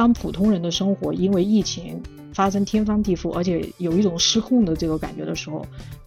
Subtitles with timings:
[0.00, 2.02] 当普通人的生活因为疫情
[2.32, 5.66] 发生天翻地覆，而且有一种失控的这个感觉的时候，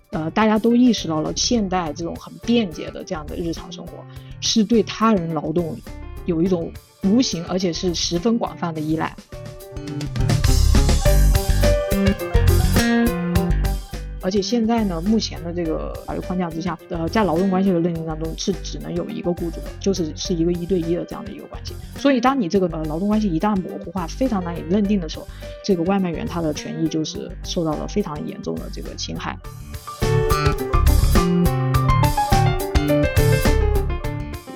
[0.09, 3.93] 呃，大家都意识到了现代这种很便捷的这样的日常生活，
[4.41, 5.77] 是对他人劳动
[6.25, 6.71] 有一种
[7.03, 9.15] 无形而且是十分广泛的依赖。
[14.23, 21.73] 而且现在呢，目前的这个法律框架之下，呃，在劳动关系的认定当中是只能有一个雇主，就是是一个一对一的这样的一个关系。
[21.97, 25.27] 所以，当你这个呃劳动关系一旦模糊化，非常难以认定的时候，
[25.65, 29.37] 这个外卖员他的权益就是受到了非常严重的这个侵害。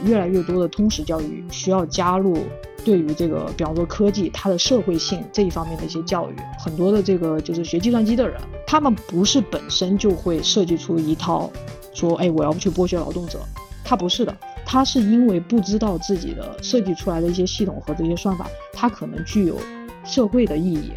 [0.05, 2.37] 越来越多的通识教育需要加入。
[2.87, 11.51] 对于这个，比方说科技，它的社会性这一方面的一些教育，很多的这个就是学计算机的人，他们不是本身就会设计出一套，
[11.93, 13.39] 说，哎，我要去剥削劳动者，
[13.83, 14.33] 他不是的，
[14.65, 19.59] 他是因为不知道自己的设计出来的一些系统和这些算法，它可能具有
[20.05, 20.93] 社会的意义。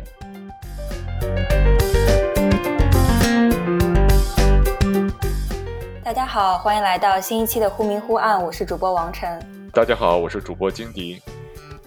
[6.04, 9.44] 大家好，欢迎来到新一期的忽明忽暗，我是主播王晨。
[9.72, 11.20] 大家好，我是主播金迪。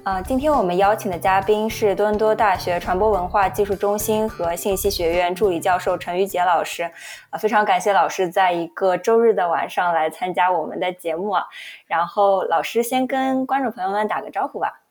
[0.04, 6.84] 啊，今天我们邀请的嘉宾是多伦多大学传播文化技术中心和信息学院助理教授陈玉杰老师。
[7.30, 11.46] 啊，非常感谢老师在一个周日的晚上来参加我们的节目啊。
[11.88, 14.81] 然后老师先跟观众朋友们打个招呼吧。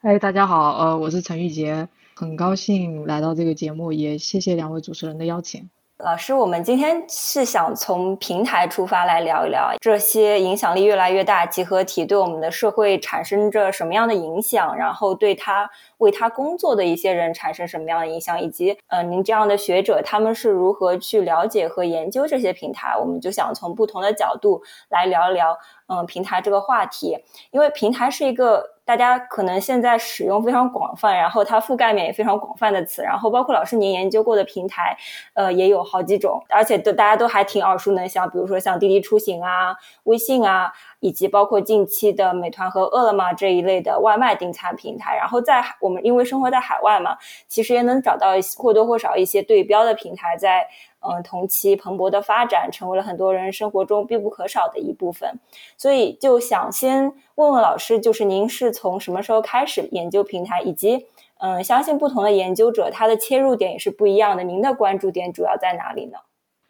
[0.00, 5.68] 哎，大家好，呃，我是陈玉杰，很高兴来到这个节目，也谢谢两位主持人的邀请。
[6.02, 15.68] 老师，我们今天是想从平台出发来聊一聊这些影响力越来越大集合体对我们的社会产生着什么样的影响，然后对它
[16.00, 22.94] 为他工作的一些人产生什么样的影响，以及呃，您这样的学者他们是如何去了解和研究这些平台？
[22.98, 25.56] 我们就想从不同的角度来聊一聊，
[25.86, 27.16] 嗯，平台这个话题，
[27.52, 28.68] 因为平台是一个。
[28.82, 34.96] 大家可能现在使用非常广泛，然后它覆盖面也非常广泛的词，然后包括老师您研究过的平台，
[35.34, 45.16] 呃，也有好几种，而且都大家都还挺耳熟能详，比如说像滴滴出行啊、微信啊，以及包括近期的美团和饿了么这一类的外卖订餐平台。
[45.16, 47.16] 然后在我们因为生活在海外嘛，
[47.48, 50.66] 其实也能找到或多或少一些对标的平台在。
[51.02, 55.40] 嗯，同期蓬勃的发展成为了很多人生活中必不可少的一部分，
[55.78, 61.06] 所以就想先问问老师，就是您是从什么时候开始研究平台，以及
[61.38, 66.18] 嗯，相信不同的研究者他的切入点也是不一样的，您的关注点主要在哪里呢？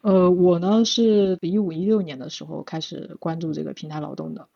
[0.01, 4.49] 呃，我呢是一五一六年的时候开始关注这个平台劳动的，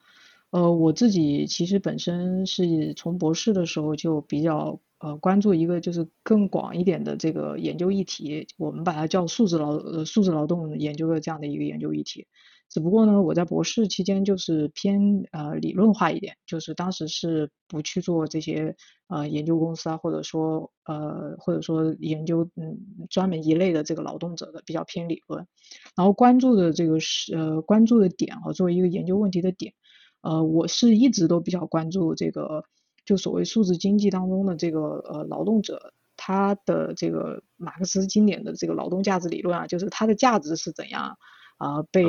[0.50, 4.80] 呃，我自己其实本身是从博士的时候就比较。
[4.98, 12.28] 呃，关注一个就是更广一点的这个研究议题，我们把它叫数字劳呃数字劳动研究的这样的一个研究议题。
[12.76, 18.76] 只不过呢，我在博士期间就是偏呃理论化一点，就是当时是不去做这些
[19.08, 22.78] 呃研究公司啊，或者说呃或者说研究嗯
[23.10, 25.48] 专门一类的这个劳动者的，比较偏理论。
[25.96, 29.74] 然后关注的这个是呃关注的点和作为一个研究问题的点，
[30.20, 32.66] 呃我是一直都比较关注这个。
[33.06, 41.16] 就所谓数字经济当中的这个呃劳动者，他的这个马克思经典的这个劳动价值理论啊，就是它的价值是怎样
[41.58, 42.04] 啊被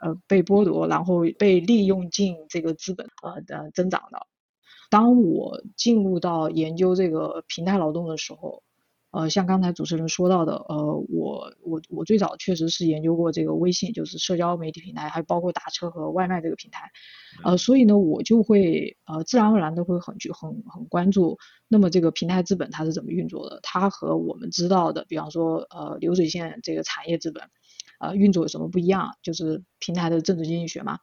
[0.00, 4.26] 呃被剥夺，然后被利用进这个资本呃的增长的。
[4.90, 8.62] 当我进入到研究这个平台劳动的时候。
[9.16, 16.90] 呃，像刚才主持人说到的，呃，我我我最早确实是研究过这个微信，就是社交媒体平台，还包括打车和外卖这个平台，
[17.44, 21.38] 呃，所以呢，我就会呃自然而然的会很去很很关注，
[21.68, 23.60] 那么这个平台资本它是怎么运作的？
[23.62, 27.44] 它和我们知道的，比方说呃流水线这个产业资本，
[28.00, 29.16] 呃运作有什么不一样？
[29.22, 30.98] 就是平台的政治经济学嘛。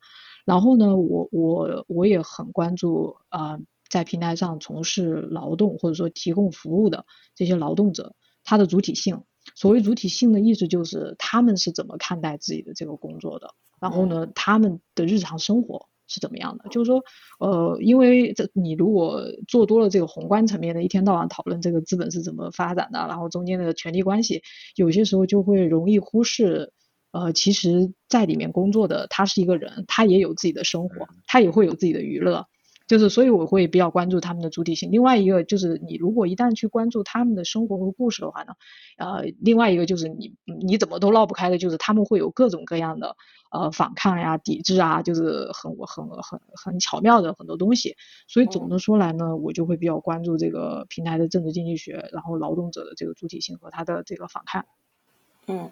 [0.46, 3.60] 然后呢，我我我也很关注呃。
[3.92, 16.70] 在平台上从事劳动或者说提供服务的这些劳动者，他的主体性，所谓主体性的意思就是他们是怎么看待自己的这个工作的，然后呢，他们的日常生活是怎么样的？
[16.70, 17.04] 就是说，
[17.40, 24.42] 呃，因为这你如果做多了这个宏观层面的，一天到晚讨论这个资本是怎么发展的，然后中间的权力关系，
[24.78, 26.72] 有些时候就会容易忽视，
[27.12, 32.48] 呃，其实在里面工作的他是一个人，他也有自己的生活，他也会有自己的娱乐。
[32.88, 34.92] 就是，所以我会比较关注他们的主体性。
[34.92, 38.54] 另外一个就是，你如果一旦去关注他们的生活和故事的话呢，
[38.98, 43.16] 呃，另外一个就是你你怎么都绕不开的，就是他们会有各种各样的
[43.50, 47.96] 呃反抗呀、抵制啊，就是很很很很巧妙的很多东西。
[48.28, 54.66] 所以总的说来呢，我就会比较关注这个平台的政治经济学，然后劳动者的这个主体性和他的这个反抗。
[55.48, 55.70] 嗯，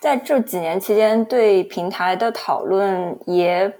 [0.00, 3.72] 在这几年期间，对平台的讨论也。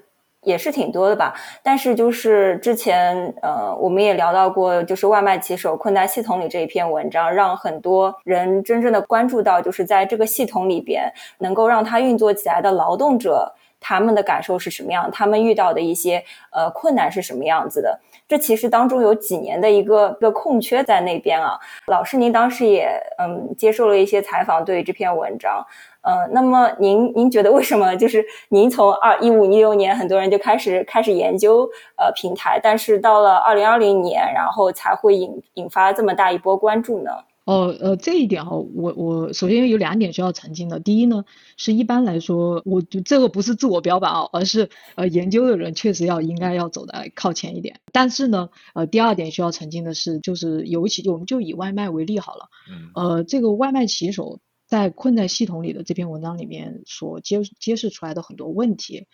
[0.42, 1.34] 也是挺多的吧。
[1.64, 13.52] 但是就是之前呃，我们也聊到过，就是外卖骑手困在系统里这一篇文章，让很多人真正的关注到，就是在这个系统里边能够让它运作起来的劳动者。
[13.80, 15.10] 他们的感受是什么样？
[15.10, 17.98] 他们遇到的一些呃困难是什么样子的？
[18.26, 21.58] 这其实当中有几年的一个一个空缺在那边啊。
[21.86, 25.64] 老师，您当时也嗯接受了一些采访，对于这篇文章，
[26.02, 31.66] 嗯，那么您您觉得为什么就是您从二一五一六年很多人就开始开始研究
[31.96, 37.10] 呃平台，但是到了二零二零年，然后才会引引发这么大一波关注呢？
[37.48, 40.80] 哦，呃，这一点哈，我我首先有两点需要澄清的。
[40.80, 41.24] 第一呢，
[41.56, 47.80] 是一般来说，我就这个不是自我标榜啊，而是呃，研究的人确实要应该要走的靠前一点。
[47.90, 59.06] 但是呢，呃，第二点需要澄清的是，就是尤其我们就以外卖为例好了，嗯，呃，这个外卖骑手在困在系统里的这篇文章里面所揭揭示出来的很多问题，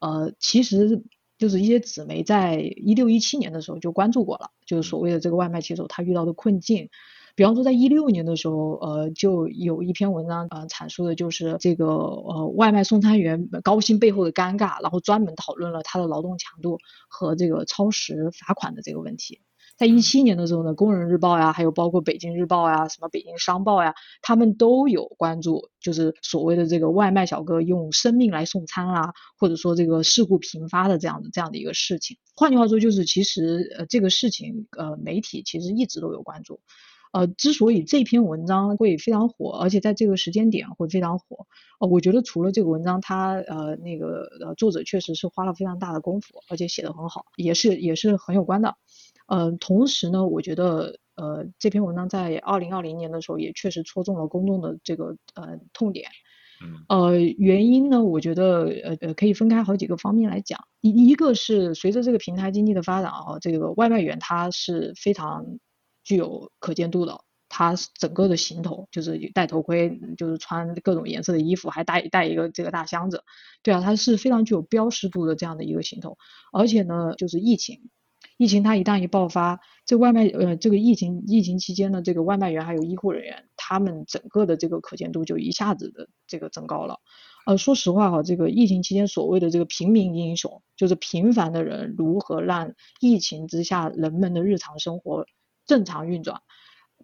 [0.00, 1.02] 呃，其实
[1.38, 6.88] 就是一些纸媒在一六一七年的时候就关注过了，就是所谓的这个外卖骑手他遇到的困境。
[7.40, 16.76] 比方说，在一六年的时候，呃，就有一篇文章，呃，阐述的就是这个呃外卖送餐员高薪背后的尴尬，然后专门讨论了他的劳动强度
[17.08, 19.40] 和这个超时罚款的这个问题。
[19.78, 32.18] 在一七年的时候呢，工人日报呀，还有包括北京日报呀，什么北京商报呀，他们都有关注，就是所谓的这个外卖小哥用生命来送餐啊，或者说这个事故频发的这样的这样的一个事情。
[32.36, 36.60] 换句话说，就是其实呃这个事情呃媒体其实一直都有关注。
[37.12, 41.46] 呃，之所以这篇文章会非常火，而且在这个时间点会非常火，
[41.80, 48.76] 呃，我觉得除了这个文章，它呃那个呃作者确实是花了非常大的功夫，而且写的很好，也是也是很有关的。
[49.26, 56.08] 呃，同时呢，我觉得呃这篇文章在二零二零年的时候也确实戳中了公众的这个呃痛点。
[56.88, 60.60] 呃，原因呢，我觉得呃呃可以分开好几个方面来讲。
[60.80, 65.58] 一一个是随着这个平台经济的发展啊，这个外卖员他是非常。
[66.02, 73.24] 具有可见度的，他整个的行头就是戴头盔，就是穿各种颜色的衣服，还带带一个这个大箱子，
[73.62, 76.16] 对啊，他是非常具有标识度的这样的一个行头。
[76.52, 77.90] 而且呢，就是疫情，
[78.36, 87.00] 疫情它一旦一爆发，这外卖呃这个疫情疫情期间的这个外卖员还有医护人员，他们整个的这个可见度就一下子的这个增高了。
[87.46, 95.26] 呃，说实话哈，这个疫情期间所谓的这个平民英雄，就是平凡的人如何让疫情之下人们的日常生活。
[95.66, 96.40] 正常运转，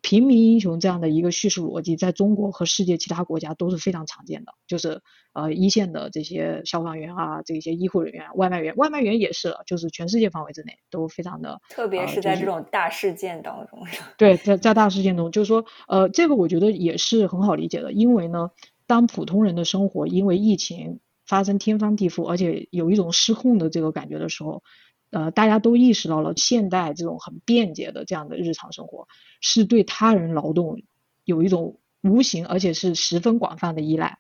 [0.03, 4.53] 平民英雄这样的一个叙事逻辑，在中国和世界其他国家都是非常常见的。
[4.67, 5.01] 就是
[5.33, 11.61] 呃一线的这些消防员啊，这些医护人员、外卖员，外卖员也是，就是全世界范围之内都非常的。
[11.71, 13.81] 特别是在这种大事件当中。
[14.19, 18.51] 对，在在大事件中，就是说呃这个我觉得也是很好理解的，因为呢，
[18.87, 24.63] 当普通人的生活因为疫情发生天翻地覆，而且有一种失控的这个感觉的时候。
[25.11, 29.09] 呃，大家都意识到了，现代这种很便捷的这样的日常生活，
[29.41, 30.83] 是对他人劳动
[31.25, 34.19] 有一种无形而且是十分广泛的依赖。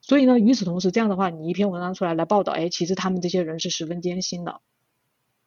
[0.00, 4.60] 所以呢，与此同时，这样的话，你一篇文章出来来报道，哎，其实他们这些人是十分艰辛的。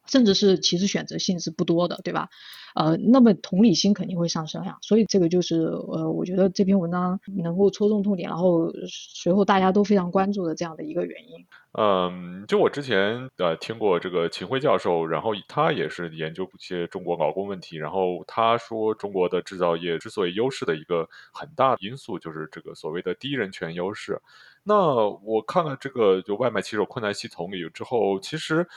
[0.08, 2.28] 甚至是其实选择性是不多的，对吧？
[2.74, 4.78] 呃，那么同理心肯定会上升呀。
[4.82, 11.44] 所以这个就是呃，我觉得这篇文章能够戳中痛点，然后随后大家都非常关注的这样的一个原因。
[11.72, 24.20] 嗯，就我之前呃听过这个秦晖教授，然后他也是研究一些中国劳工问题，然后他说中国的制造业之所以优势的一个很大因素就是这个所谓的低人权优势。
[24.62, 28.68] 那我看了这个就外卖骑手困难系统里之后，其实。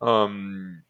[0.00, 0.82] 嗯，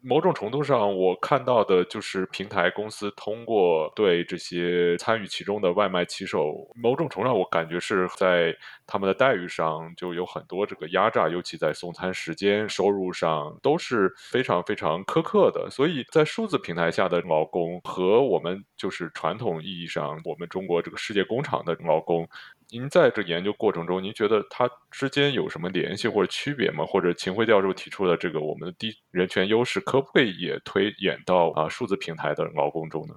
[0.00, 8.52] 某种程度上，我看到的就是平台公司通过对这些参与其中的外卖骑手，某种程度上，我感觉是在
[8.84, 15.70] 他们的待遇上就有很多这个压榨，尤其在送餐时间、收入上都是非常非常苛刻的。
[15.70, 22.28] 所以在数字平台下的劳工和我们就是传统意义上我们中国这个世界工厂的劳工。
[22.72, 26.86] 您在这研究过程中，您觉得它之间有什么联系或者区别吗？
[26.86, 33.14] 或者秦晖教授提出的这个我们的低人权优势，可不可以也推演到啊数字平台的劳工中呢？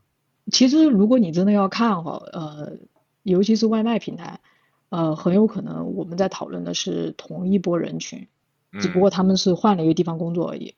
[0.52, 2.74] 其实，如果你真的要看哈，呃，
[3.24, 4.42] 尤其是外卖平台，
[4.90, 8.28] 呃，很有可能我们在讨论的是同一波人群，
[8.82, 10.76] 只不过他们是换了一个地方工作而已。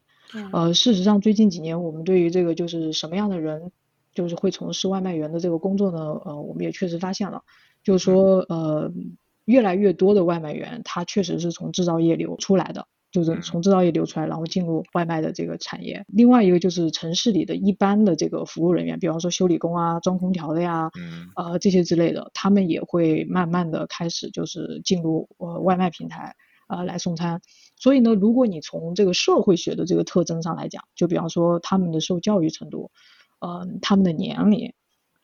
[0.54, 3.72] 呃，事实上，最近几年我们对于这个就是什么样的人
[4.14, 5.98] 就是会从事外卖员的这个工作呢？
[6.26, 7.42] 呃，我们也确实发现了。
[7.88, 8.92] 就是说，呃，
[9.46, 16.04] 越来越多的外卖员，他确实是从制造业流出来的，就是从制造业流出来，然后进入外卖的这个产业。
[16.10, 20.92] 另外一个就是城市里的一般的这个服务人员，比方说修理工啊、装空调的呀，
[21.38, 26.36] 呃这些之类的，他们也会慢慢的开始就是进入呃外卖平台，
[26.68, 27.40] 呃来送餐。
[27.78, 32.92] 所以呢，如果你从这个社会学的这个特征上来讲，就比方说他们的受教育程度，
[33.40, 34.74] 呃，他们的年龄，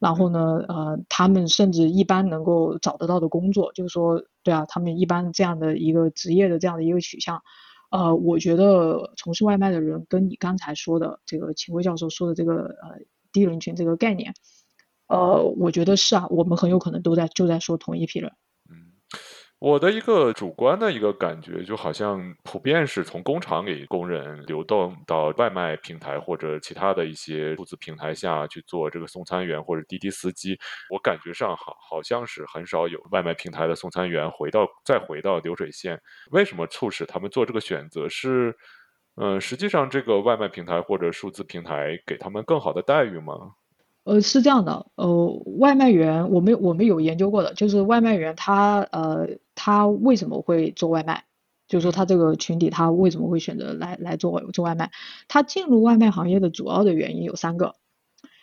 [0.04, 7.42] 然后呢，呃，他们甚至一般能够找得到的工作，就是说，对啊，他们一般这样的一个职业的这样的一个取向，
[7.90, 13.00] 呃，我觉得从事外卖的人跟你刚才说的这个秦辉教授说的这个呃
[13.32, 14.34] 低人群这个概念，
[15.08, 18.34] 呃，我觉得是啊，我们很有可能都在就在说同一批人。
[19.64, 30.60] 我的一个主观的一个感觉，就好像普遍是从工厂里工人流动到外卖平台或者其他的一些数字平台下去做这个送餐员或者滴滴司机。
[30.90, 35.98] 我感觉上好好像是很少有外卖平台的送餐员回到再回到流水线。
[36.32, 38.10] 为什么促使他们做这个选择？
[38.10, 38.54] 是，
[39.16, 43.54] 嗯，实际上这个外卖平台或者数字平台给他们更好的待遇吗？
[44.04, 45.28] 呃，是这样的，呃，
[45.60, 51.24] 外卖员我们我们有研究过的，就是外卖员他呃他为什么会做外卖，
[51.70, 54.92] 就是说他这个群体他为什么会选择来来做做外卖，
[55.30, 57.76] 他进入外卖行业的主要的原因有三个，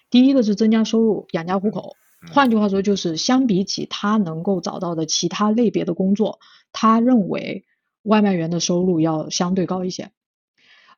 [0.09, 1.95] 第一个是增加收入养家糊口，
[2.33, 6.39] 换句话说就是相比起他能够找到的其他类别的工作，
[6.73, 7.67] 他认为
[8.03, 10.11] 外卖员的收入要相对高一些，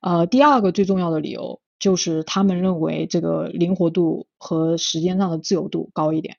[0.00, 1.61] 呃，第二个最重要的理由。
[1.82, 6.36] 就是他们认为这个灵活度和时间上的自由度高一点。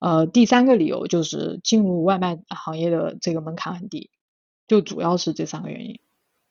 [0.00, 4.08] 呃，第三个理由就是进入外卖行业的这个门槛很低，
[4.66, 6.00] 就主要是这三个原因。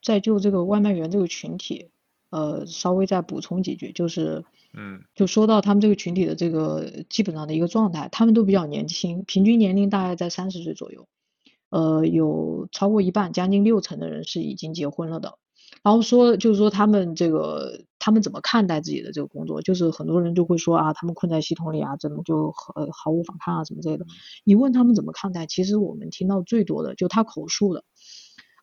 [0.03, 1.89] 再就这个外卖员这个群体，
[2.29, 11.07] 呃，稍微再补充几句，就是，嗯，就说到他们这个群体的这个基本上的一个状态，他们都比较年轻，平均年龄大概在三十岁左右，
[11.71, 15.39] 呃，有超过一半，将近六成的人是已经结婚了的。
[15.83, 19.61] 然后说，就是说他们这个，他们怎么看待自己的这个工作？
[19.61, 24.05] 就是很多人就会说啊，他们困在系统里啊，怎么就毫毫无反抗啊，什么之类的。
[24.43, 27.83] 你问他们怎么看待，其实我们听到最多的，就他口述的，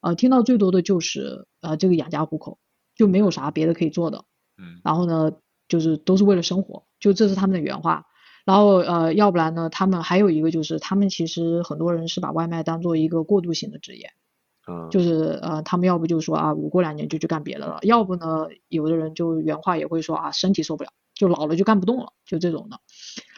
[0.02, 2.58] 呃，听到最多的就是呃，这个养家糊口，
[2.96, 4.24] 就没有啥别的可以做的。
[4.58, 4.80] 嗯。
[4.84, 5.32] 然后呢，
[5.68, 8.04] 就是都是为了生活，就这是他们的原话。
[8.44, 14.10] 然后呃，要不然呢，他们还有一个就是，他们其实很多人是把外卖当做一个过渡性的职业。
[14.66, 22.80] 嗯，就是呃，他们要不就说啊，我过两年就去干别的了；要不呢，有的人就原话也会说啊，身体受不了，就老了就干不动了，就这种的。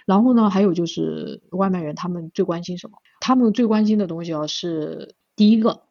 [0.07, 2.99] 然后呢，还有就是外卖员他们最关心什么？
[3.21, 5.83] 他们最关心的东西啊，是第一个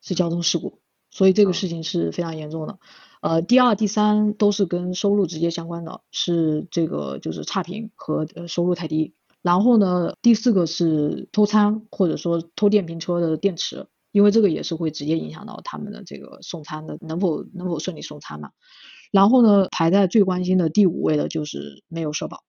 [0.00, 0.78] 是交通事故，
[1.10, 2.78] 所以这个事情是非常严重的。
[3.20, 9.12] 呃，第二、第三都是跟收入直接相关的，是这个就是差评和呃收入太低。
[9.42, 13.86] 然后呢，第四个是偷餐或者说偷电瓶车的电池。
[14.12, 18.50] 因为这个也是会直接影响到他们的这个送餐的能否能否顺利送餐嘛。
[19.12, 22.44] 然后呢，排在最关心的第五位的就是没有社保。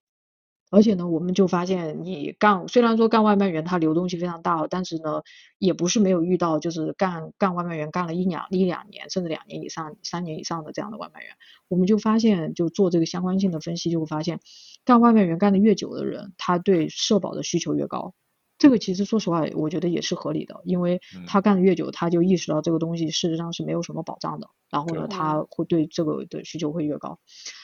[0.73, 5.21] 而且呢，我们就发现你干虽然说干外卖员他流动性非常大，但是呢，
[5.57, 11.31] 也不是没有遇到就是干干外卖员干了一两一两年甚至两年以上三年以上的这样的外卖员。
[11.67, 14.39] 我们就发现就做这个相关性的分析，就会发现
[14.85, 18.13] 干外卖员干的越久的人，他对社保的需求越高。
[18.61, 27.17] 这个其实说实话，我觉得也是合理的，因为他干的越久，他就意识到这个东西事实上是没有什么保障的，然后呢，他会对这个的需求会越高。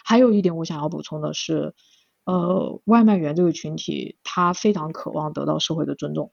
[0.04, 1.76] 还有一点我想要补充的是，
[2.26, 6.32] 呃，外卖员这个群体，他非常渴望得到社会的尊重，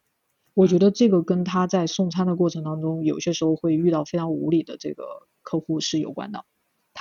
[0.54, 5.04] 我觉得这个跟他在送餐的过程当中，有些时候会遇到非常无理的这个
[5.42, 6.46] 客户是有关的。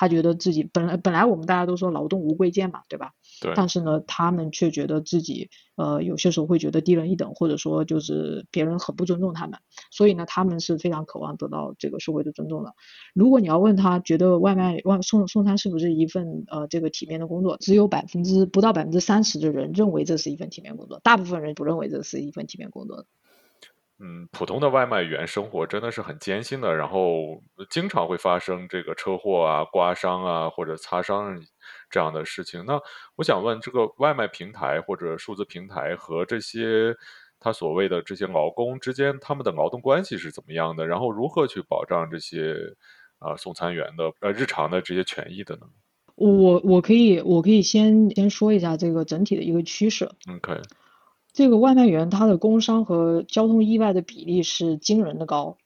[0.04, 3.14] 他觉得自己本来本来我们大家都说劳动无贵贱嘛，对吧？
[3.42, 3.54] 对。
[3.56, 9.60] 但是呢，他们却觉得自己呃有些时候会觉得低人一等，或者说就是别人很不尊重他们，
[9.92, 12.74] 所以呢，他们是非常渴望得到这个社会的尊重的。
[13.14, 23.06] 如果你要问他觉得外卖外送送餐是不是一份呃这个体面的工作，只有百分之不到百分之三十的人认为这是一份体面工作，大部分人不认为这是一份体面工作的。
[24.06, 31.42] 嗯，普通的外卖员生活真的是很艰辛的，然后经常会发生这个车祸啊、刮伤啊或者擦伤
[31.90, 32.66] 这样的事情。
[32.66, 32.78] 那
[33.16, 36.94] 我想问，这个外卖平台或者数字平台和这些
[37.40, 40.86] 他所谓的这些劳工之间，他们的劳动关系是怎么样的？
[40.86, 42.58] 然后如何去保障这些
[43.20, 45.62] 啊送餐员的呃日常的这些权益的呢？
[46.16, 50.10] 我我可以我可以先先说一下这个整体的一个趋势。
[50.28, 50.60] 嗯，可以。
[51.34, 55.58] 这个外卖员他的工伤和交通意外的比例是惊人的高，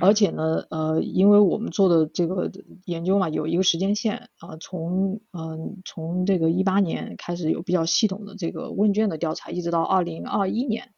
[0.00, 2.50] 而且呢，呃，因为我们做的这个
[2.84, 10.92] 研究嘛，有一个时间线啊，从嗯从这个一八年开始有比较系统的这个问卷的调查，一直到二零二一年，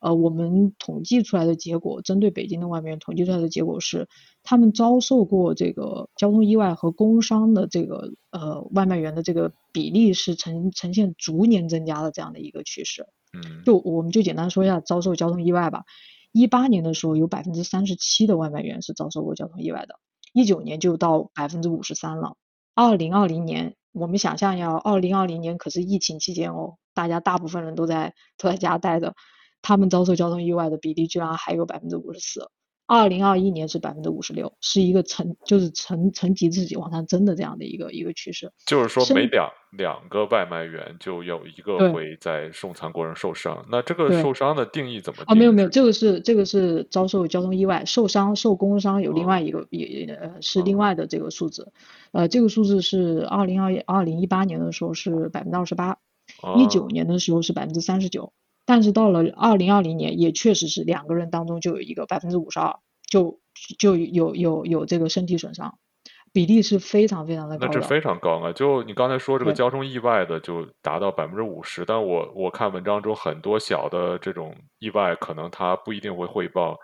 [0.00, 4.08] 呃，我们统计出来的结果，针对北京的外卖员统计出来的结果是，
[4.44, 13.06] 他们遭受过这个交通意外和工伤的这个呃外卖员的这个比例是呈呈现逐年增加的这样的一个趋势。
[13.64, 15.84] 就我们就简单说一下遭受交通意外吧。
[16.32, 20.00] 一八年的时候有百分之三十七的外卖员是遭受过交通意外的，
[20.32, 22.36] 一九年就到百分之五十三了。
[22.74, 29.14] 二零二零年，我们想象一下，二零二零年可是疫情期间哦，大家大部分人都在都在家待着，
[29.62, 32.50] 他们遭受交通意外的比例居然还有百分之五十四。
[32.86, 38.52] 二零二一年是百分之五十六，是一个层就是层层级自己往上增的这样的一个一个趋势。
[38.66, 43.64] 就是说，每两两个外卖员就有一个会在送餐过程受伤。
[43.70, 45.26] 那这个受伤的定义怎么定？
[45.28, 51.72] 哦，没有没有，这个是这个是遭受交通意外受伤受工伤有另哦外一个也呃是另哦外的这个数字，
[52.12, 55.96] 呃这个数字是二零二二零一八年的时候是百分之二十八，
[56.58, 58.32] 一九哦年的时候是百分之三十九，
[58.66, 62.76] 但是到了二零二零年也确实是两个人当中就有一个百分之五十二
[63.10, 63.40] 就
[63.78, 65.78] 就有有有这个身体损伤，
[66.32, 67.66] 比例是非常非常的高的。
[67.66, 68.52] 那这非常高啊！
[68.52, 76.76] 就你刚才说这个交通意外的就达到百分之五十，但我我看文章中很多小的这种意外，可能他不一定会汇报。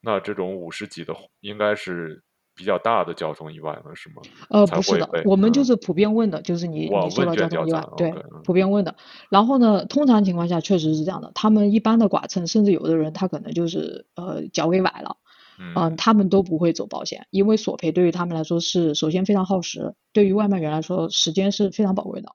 [0.00, 2.22] 那这种五十几的应该是
[2.56, 4.22] 比较大的交通意外了，是吗？
[4.48, 8.94] 呃，不是的，我们就嗯是普遍问的，就是你你受到交通意外对普遍问的。
[9.28, 15.16] 然后呢，通常情况下确实是这样的，他们一般的剐蹭，甚至有的人他可能就是呃脚给崴了，
[15.58, 22.28] 嗯、嗯他们都不会走保险，因为索赔对于他们来说是首先非常耗时，对于外卖员来说时间是非常宝贵的，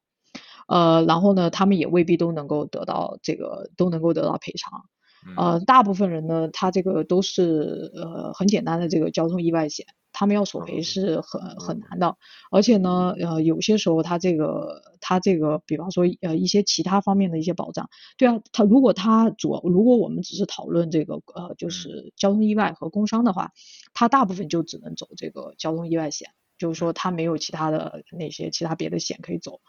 [0.68, 4.84] 呃，然后呢，他们也未必都能够得到这个都能够得到赔偿。
[5.26, 5.54] 嗯。
[5.54, 12.16] 呃，大部分人呢，他这个都是呃很简单的这个交通意外险，他们要索赔嗯是很很嗯难的，
[12.52, 21.70] 而且呢，呃，有些时候他这个他这个，比方说呃一些其他方面的一些保障，对啊，他如果他主如果我们只是讨论这个呃就嗯。
[21.70, 23.52] 是交通意外和工伤的话，
[23.94, 27.12] 他大部分就只能走这个交通意外险，就是嗯说他。
[27.12, 29.60] 没有其他的那些其他别的险可以走，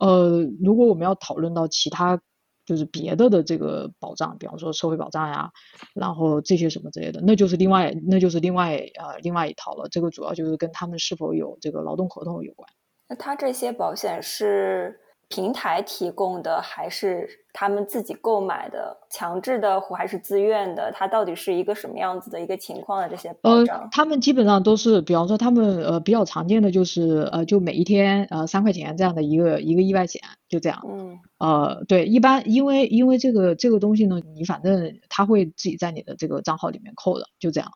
[0.00, 2.20] 呃，如果我们要讨论到其他。
[2.66, 5.50] 就是别的的这个保障，比方说社会保障呀，
[5.94, 9.88] 然后这些什么之类的，那就是另外那就是另外呃另外一套了。
[9.88, 12.68] 这个主要就是跟他们是否有这个劳动合同有关。
[13.08, 18.96] 那他这些保险是平台提供的，还是他们自己购买的？
[19.10, 20.92] 强制的还是自愿的？
[20.92, 23.88] 它到底是一个什么样子的一个情况的这些保呃障，？
[23.90, 30.80] 他们基本上都是，比方说他们呃比较常见的就是呃就每一天呃三块钱这样的一个一个意外险，就这样。
[30.88, 37.70] 嗯呃，对，一般因为因为这个这个东西呢，你反正他会自己在你的这个账号里面扣的，就这样。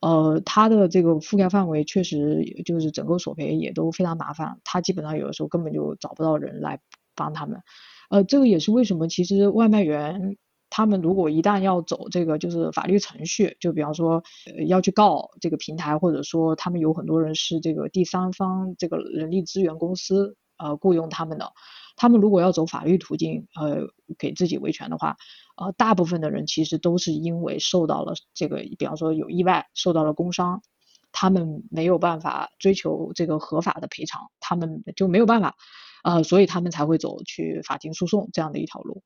[0.00, 6.80] 呃，它的这个覆盖范围确实就是整个索赔也都非常麻烦，他基本上有的时候根本就找不到人来
[7.14, 7.62] 帮他们。
[8.10, 10.36] 呃，这个也是为什么其实外卖员
[10.70, 14.22] 他们如果一旦要走这个就是法律程序，就比方说
[14.66, 21.52] 要去告这个平台，或者说他们有很多人是这个第三方这个人力资源公司呃雇佣他们的，
[21.96, 25.16] 他们如果要走法律途径呃给自己维权的话，
[25.58, 30.62] 呃大部分的人其实都是因为受到了这个比方说有意外受到了工伤。
[31.10, 35.56] 他们没有办法追求这个合法的赔偿，他们就没有办法，
[36.04, 39.02] 呃，所以他们才会走去法庭诉讼这样的一条路。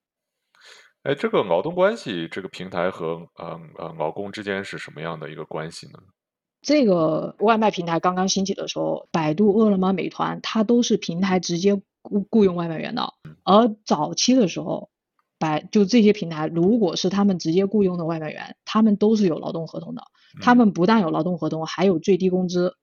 [1.04, 6.00] 哎，这个劳动关系，这个平台和呃呃劳工之间是什么样的一个关系呢？
[6.60, 13.14] 这个外卖平台刚刚兴起的时候，百度、饿了么、美团，它都是平台直接雇雇佣外卖员的。
[13.44, 14.90] 而早期的时候，
[15.42, 20.02] 百就这些平台，如果是他们直接雇佣的外卖员，他们都是有劳动合同的。
[20.40, 22.74] 他嗯们不但有劳动合同，还有最低工资。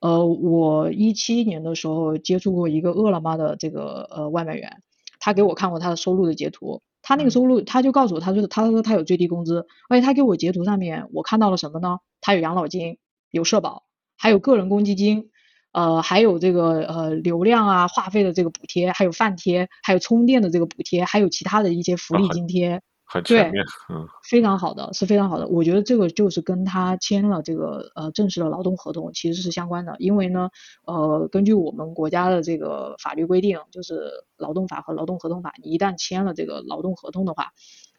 [0.00, 4.82] 呃，我一七年的时候接触过一个饿了么的这个呃外卖员，
[5.18, 6.82] 他给我看过他的收入的截图。
[7.00, 11.98] 他那个嗯收入，他就告诉我，他说他说他有最低工资，而且他给我截图上面我看到了什么呢？
[12.20, 12.98] 他有养老金，
[13.30, 13.84] 有社保，
[14.16, 15.30] 还有个人公积金，
[15.72, 22.82] 呃，还有这个呃流量啊话费的这个补贴，还有饭贴，还有充电的这个补贴，还有其他的一些福利津贴。
[23.04, 25.46] 很全对面，嗯非常好的，是非常好的。
[25.46, 30.48] 我觉得这个就是跟他签了这个呃正式的劳动合同其实是相关的，因为呢，
[30.86, 37.48] 呃，根据我们国家的这个法律规定，就是劳动法和劳动合同法，你一旦签了这个劳动合同的话，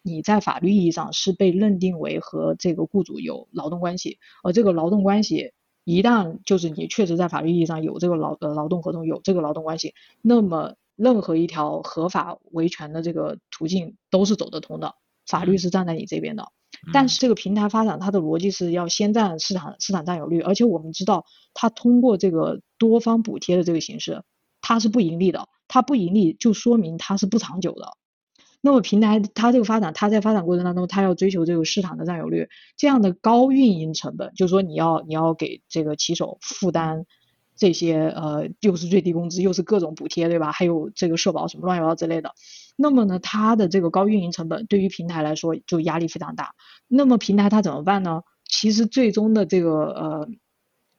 [0.01, 5.53] 你在法律意义上是被认定为和这个雇主有劳动关系，而这个劳动关系
[5.84, 16.52] 一旦就是你确实在法律意义上有这个劳呃劳动合同有这个劳动关系，那么任何一条合法维权的这个途径都是走得通的，法律嗯是站在你这边的。
[16.91, 24.24] 但嗯是这个平台发展，它的逻辑是要先占市场市场占有率，而且我们知道，它通过这个多方补贴的这个形式，
[24.62, 27.93] 它是不盈利的，它不盈利就说明它是不长久的。
[28.65, 32.47] 那么平台它这个发展，它在发展过程当中，它要追求这个市场的占有率，
[32.78, 37.06] 这样的高运营成本，就是说你要你要给这个骑手负担
[37.58, 40.54] 这些呃，又是最低工资，又是各种补贴，对吧？
[40.54, 42.32] 还有这个社保什么乱七八糟之类的，
[42.78, 46.56] 那么呢，它的这个高运营成本对于平台来说就压力非常大。
[46.88, 48.21] 那么平台它怎么办呢？
[48.47, 50.30] 其实最终的这个呃，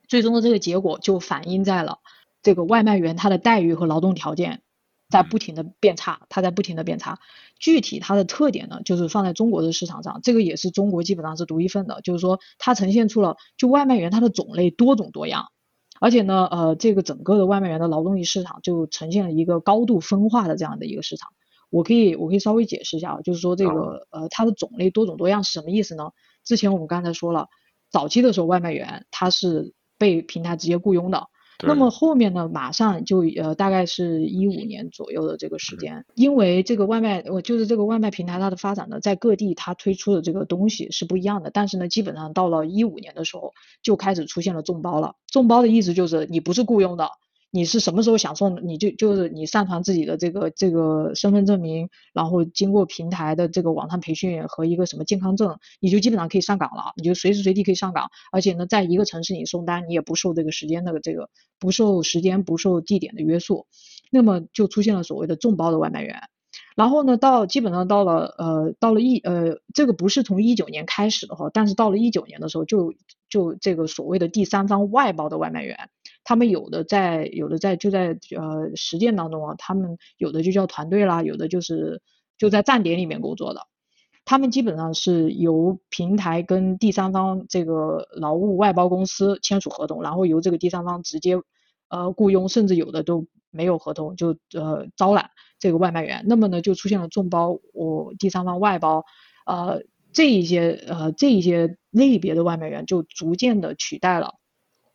[0.07, 2.01] 最终的这个结果就反映在了
[2.43, 4.61] 这个外卖员他的待遇和劳动条件
[5.09, 7.19] 在不停的变差，它在不停的变差。
[7.59, 15.47] 具体它的特点呢，就是放在中国的市场上，这个也是中国基本上是独一份的，就是说它呈现出了就外卖员它的种类多种多样，
[16.01, 21.31] 而且呢，呃，这个整个的外卖员的劳动力市场就呈现了一个高度分化的这样的一个市场。
[21.71, 26.11] 我可以我可以稍微解释一下啊，就是说这个呃它的种类多种多样是什么意思呢？
[26.45, 27.49] 之前我们刚才说了，
[27.91, 31.29] 早期的时候外卖员他是被平台直接雇佣的，
[31.63, 47.09] 那么后面呢，马上就呃大概是一五年左右的这个时间，因为这个外卖我就是这个外卖平台它的发展呢，在各地它推出的这个东西是不一样的，但是呢，基本上到了一五年的时候就开始出现了众包了，众包的意思就是你不是雇佣的。
[47.55, 48.67] 你是什么时候想送？
[48.67, 56.93] 你就就是你上传自己的这个这个身份证明，然后经过平台的这个网上培训和一个什么健康证，你就基本上可以上岗了。
[56.97, 63.69] 你就随时随地可以上岗，而且呢，在一个城市你送单，你也不受这个时间的这个不受时间不受地点的约束。
[64.11, 66.23] 那么就出现了所谓的众包的外卖员。
[66.75, 72.95] 然后呢，到基本上到了呃到了一呃这个不是从一九年开始的哈，但是到了一九年的时候就
[73.29, 75.89] 就这个所谓的第三方外包的外卖员。
[76.25, 82.03] 他们有的在，有的在就在呃实践当中啊，他们有的就叫团队啦，有的就是
[82.39, 83.61] 就在站点里面工作的。
[84.25, 91.37] 他们基本上是由平台跟第三方这个劳务外包公司签署合同，然后由这个第三方直接
[91.91, 96.25] 呃雇佣，甚至有的都没有合同就呃招揽这个外卖员。
[96.27, 99.05] 那么呢，就出现了众包，我第三方外包，
[99.45, 99.83] 呃
[100.15, 104.37] 这一些呃这一些类别的外卖员就逐渐的取代了。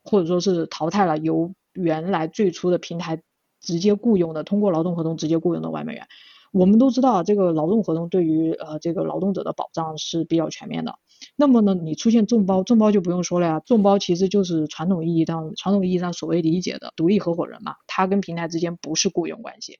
[0.03, 3.21] 或者说是淘汰了由原来最初的平台
[3.61, 6.07] 直接雇佣的，通过劳动合同直接雇佣的外卖员。
[6.51, 10.95] 我们都知道，这个劳动合同对于呃这个劳动者的保障是比较全面的。
[11.35, 13.61] 那么呢，你出现众包，众包就不用说了呀。
[13.63, 19.79] 众包其实就是传统意义上传统意义上所谓理解的独立合伙人嘛，他跟平台之间不是雇佣关系。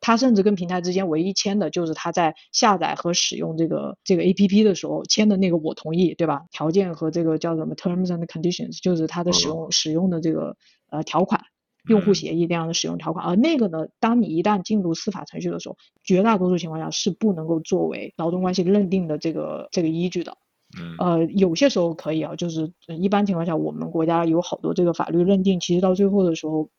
[0.00, 6.42] 他甚至跟平台之间唯一签的就是他在下载和使用这个这个 A P P 的时候签的那个我同意，对吧？
[6.50, 10.56] 条件和这个叫什么 Terms and Conditions，就是他的使用使用的这个
[10.90, 11.42] 呃条款，
[11.86, 13.26] 用户协议那样的使用条款。
[13.26, 20.38] 而那个呢，当你一旦进入司法程序的时候，绝大多数情况下是不能够作为劳动关系认定的这个这个依据的。
[20.78, 20.96] 嗯。
[20.98, 26.70] 呃，有些时候可以啊，就是一般情况下，我们国家有好多这个法律认定，其实到最后的时候，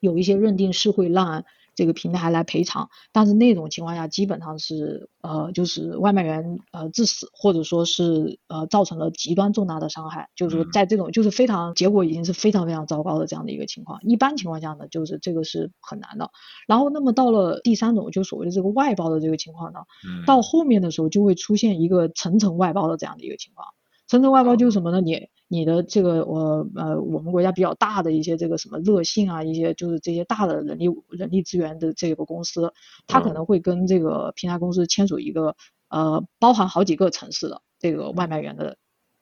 [0.00, 1.44] 有一些认定是会让。
[1.78, 14.00] 这个平台来赔偿，但是那种情况下基本上是呃就是外卖员呃致死，或者说是呃造成了极端重大的伤害，就是说在这种就是非常结果已经是非常非常糟糕的这样的一个情况。
[14.02, 16.32] 一般情况下呢，就是这个是很难的。
[16.66, 19.78] 然后那么到了第三种，就所谓的这个外包的这个情况呢，
[20.26, 23.68] 到后面的时候就会出现一个层层外包的这样的一个情况。
[24.08, 25.00] 层层外包就是什么呢？
[25.00, 32.72] 你你的这个我呃我们国家比较大的一些这个什么乐信啊，一些就是这些大的人力人力资源的这个公司，
[33.06, 35.54] 他可能会跟这个平台公司签署一个
[35.88, 38.78] 呃包含好几个城市的这个外卖员的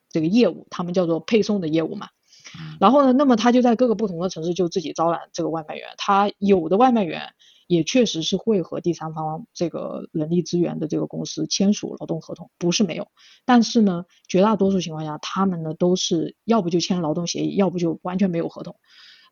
[0.09, 2.09] 这个业务，他们叫做配送的业务嘛。
[2.81, 7.35] 然后呢，那么他就在各个不同的城市就自己招揽这个外卖员，他有的外卖员。
[7.67, 13.09] 也确实是会和第三方这个人力资源的这个公司签署劳动合同，不是没有。
[13.45, 18.77] 但是呢，绝大多数情况下，他们呢都是要不就签劳动协议，要不就完全没有合同。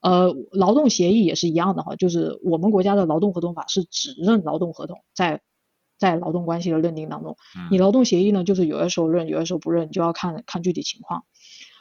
[0.02, 5.40] 呃，劳动协议也是一样的哈，就是我们国家的劳动合同法是只认劳动合同，在
[5.96, 7.36] 在劳动关系的认定当中，
[7.70, 11.24] 你劳动协议呢，就是有的时候认，有的时候不认，你就要看看具体情况。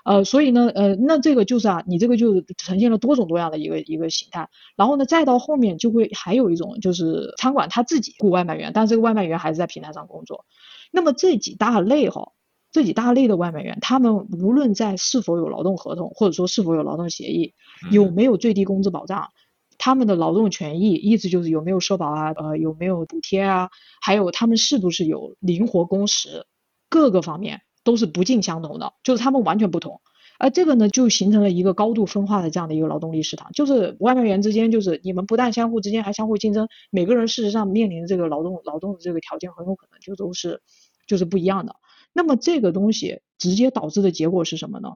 [0.04, 4.50] 呃，所以呢，呃，那这个就是啊，你这个就呈现了多种多样的一个一个形态。
[4.76, 10.46] 然后呢，再到后面就会还有一种，就是餐馆他自己雇外卖员，但这个外卖员还是在平台上工作。
[10.92, 12.34] 那么这几大类哈，
[12.72, 17.54] 这几大类的外卖员，他们无论在是否有劳动合同，或者说是否有劳动协议，
[17.90, 19.30] 有没有最低工资保障，
[19.78, 23.70] 他们的劳动权益，意思就是有没有社保啊，呃，有没有补贴啊，
[24.02, 26.46] 还有他们是不是有灵活工时，
[26.90, 27.62] 各个方面。
[27.84, 30.02] 都是不尽相同的，就是他们完全不同，
[30.40, 40.62] 而这个呢，就形成了一个高度分化的这样的一个劳动力市场，就是外卖员之间，就是你们不但相互之间还相互竞争，每个人事实上面临的这个劳动劳动的这个条件很有可能就都是
[41.08, 41.76] 就是不一样的。
[42.14, 44.94] 那么这个东西直接导致的结果是什么呢？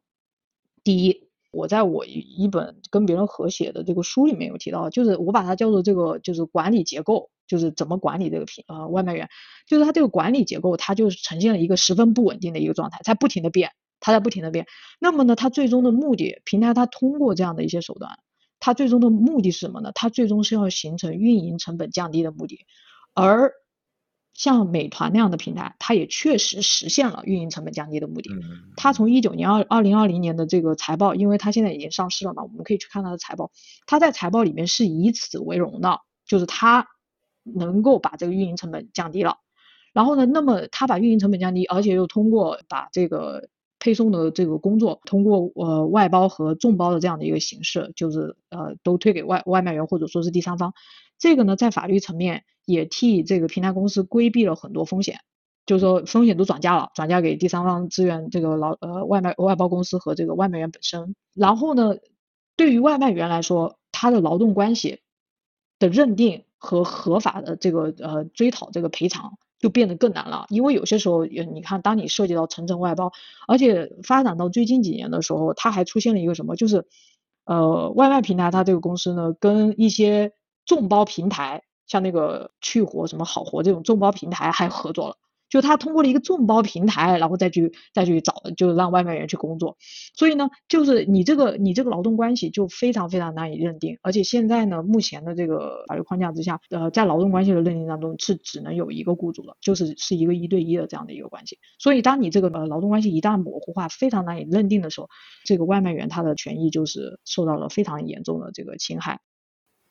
[0.84, 7.30] 第一，我在我一本跟别人合写的这个书里面有提到，就是我把它叫做这个就是管理结构。
[7.47, 9.29] 就是怎么管理这个平呃外卖员，
[9.67, 14.65] 就是它这个管理结构，它就是呈现了一个十分不稳定的一个状态，在不停的变，它在不停的变。
[14.99, 18.19] 那么呢，它最终的目的，平台它通过这样的一些手段，
[18.60, 19.91] 它最终的目的是什么呢？
[19.95, 22.65] 它最终是要形成运营成本降低的目的。
[23.13, 23.53] 而
[24.33, 28.29] 像美团那样的平台，它也确实实现了运营成本降低的目的。
[28.31, 33.51] 嗯，它从一九年二二零二零年的这个财报，因为它现在已经上市了嘛，我们可以去看它的财报。
[33.88, 36.88] 它在财报里面是以此为荣的，就是它
[37.55, 39.38] 能够把这个运营成本降低了。
[39.93, 50.73] 然后呢，那么他把运营成本降低，而且又通过把这个配送的这个工作，通过呃外包和众包的这样的一个形式，就是呃都推给外外卖员或者说是第三方。
[51.17, 55.21] 这个呢，在法律层面也替这个平台公司规避了很多风险，
[55.65, 61.15] 就是说风险都转嫁了，转嫁给第三方资源这个劳呃外卖外包公司和这个外卖员本身。
[61.33, 61.95] 然后呢，
[62.55, 64.99] 对于外卖员来说，他的劳动关系
[65.79, 73.12] 的认定和合法的这个呃追讨这个赔偿就变得更难了，因为有些时候，你看，当你涉及到层层外包，
[73.48, 76.86] 而且发展到最近几年的时候，它还出现了一个什么，就是
[77.46, 80.34] 呃外卖平台它这个公司呢，跟一些
[80.65, 85.17] 众包平台，像那个去活什么好活这种众包平台还合作了。
[85.49, 89.77] 就他通过了一个众包平台，然后再去再去找，就让外卖员去工作。
[90.15, 93.97] 所以呢，就是你这个你这个劳动关系就非常非常难以认定。
[94.01, 101.60] 而且现在呢，目前的这个法律框架之下，呃，在劳动关系的认定当中是只能有一个雇主的，就是是一个一对一的这样的一个关系。
[101.79, 105.10] 所以当你这个呃劳动关系一旦模糊化，非常难以认定的时候，
[105.45, 109.19] 这个外卖员他的权益就是受到了非常严重的这个侵害。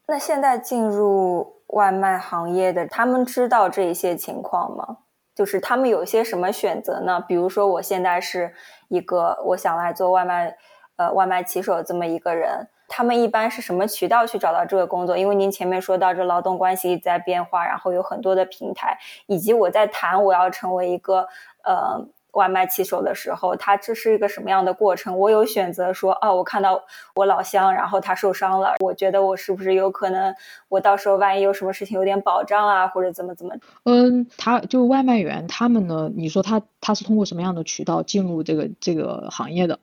[0.09, 4.99] 那现在进入外卖行业的，他们知道这一些情况吗？
[5.37, 7.23] 就是他们有一些什么选择呢？
[7.29, 8.53] 比如说，我现在是
[8.89, 10.57] 一个我想来做外卖，
[10.97, 15.17] 呃，外卖骑手这么一个人，他们一般是什么渠道去找到这个工作？
[15.17, 21.29] 因为您前面说到这劳动关系在变化，然后有很多的平台，以及我在谈我要成为一个
[21.63, 22.09] 呃。
[22.37, 25.19] 外卖骑手的时候，他这是一个什么样的过程？
[25.19, 26.83] 我有选择说，哦，我看到
[27.15, 30.35] 我老乡，然后他受伤了，我觉得我是不是有可能，
[30.69, 33.55] 我到时候万一有什么事情有点保障啊，或者怎么怎么？
[33.85, 36.11] 嗯，他就外卖员他们呢？
[36.15, 39.81] 你说他他是通过什么样的渠道进入这个这个行业的？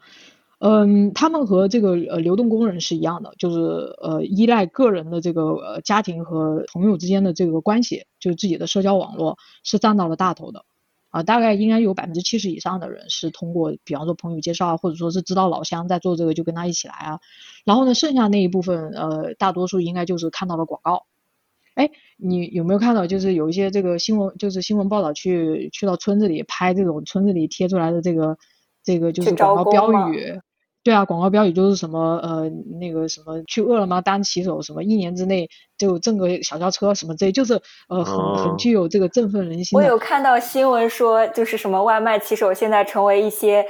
[0.59, 3.59] 嗯，他们和这个呃流动工人是一样的，就是
[4.01, 10.63] 呃依赖个人的这个呃家庭和朋友之间的这个关系，就是自己的社交网络是占到了大头的。
[11.13, 17.19] 啊，大概应该有百分之七十以上的人是通过，比方说朋友介绍啊，或者说是知道老乡在做这个，就跟他一起来啊。
[17.65, 21.05] 然后呢，剩下那一部分，呃，大多数应该就是看到了广告。
[21.75, 28.39] 哎，你有没有看到，就是有一些这个新闻，就是新闻报道去去到村子里拍这种村子里贴出来的这个
[28.83, 30.39] 这个就是广告标语。
[30.83, 37.53] 对啊，广告标语就是什么呃那个什么去饿了么当骑手，什么一年之内就挣个小轿车什么这，就是
[37.87, 39.79] 呃很很具有这个振奋人心。
[39.79, 43.65] 我有看到新闻说，就是什么外卖骑手现在成为一些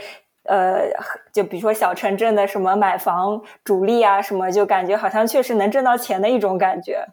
[0.49, 0.89] 呃
[1.31, 7.05] 就比如说小城镇的什么买房主力啊什么，就感觉好像确实能挣到钱的一种感觉。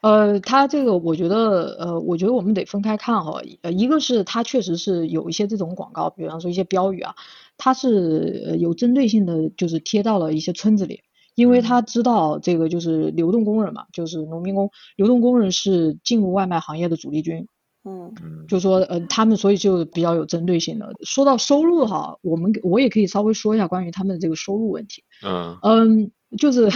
[0.00, 7.14] 呃，他这个我觉得呃，我觉得我们得分开看哈，呃，一个是他确实是有一些这种广告，比方说一些标语啊。
[7.60, 11.00] 他是有针对性的，就是贴到了一些村子里，
[11.34, 17.48] 因为他知道这个就是流动工人嘛，就是农民工，流动工人是进入外卖行业的主力军，
[17.84, 18.14] 嗯，
[18.46, 20.92] 就说呃他们所以就比较有针对性的。
[21.02, 26.70] 说到收入哈，我们我也可以稍微说一下关于他们的这个收入问题，嗯嗯，就是。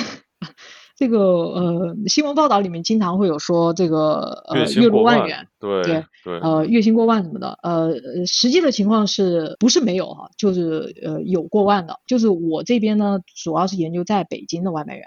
[0.95, 7.93] 这个呃，新闻报道里面经常会有说这个呃月入万元，对对对，呃月薪过万什么的，呃
[8.27, 10.31] 实际的情况是不是没有哈？
[10.37, 15.07] 就是呃有过万的，就是我这边呢主要是研究在北京的外卖员，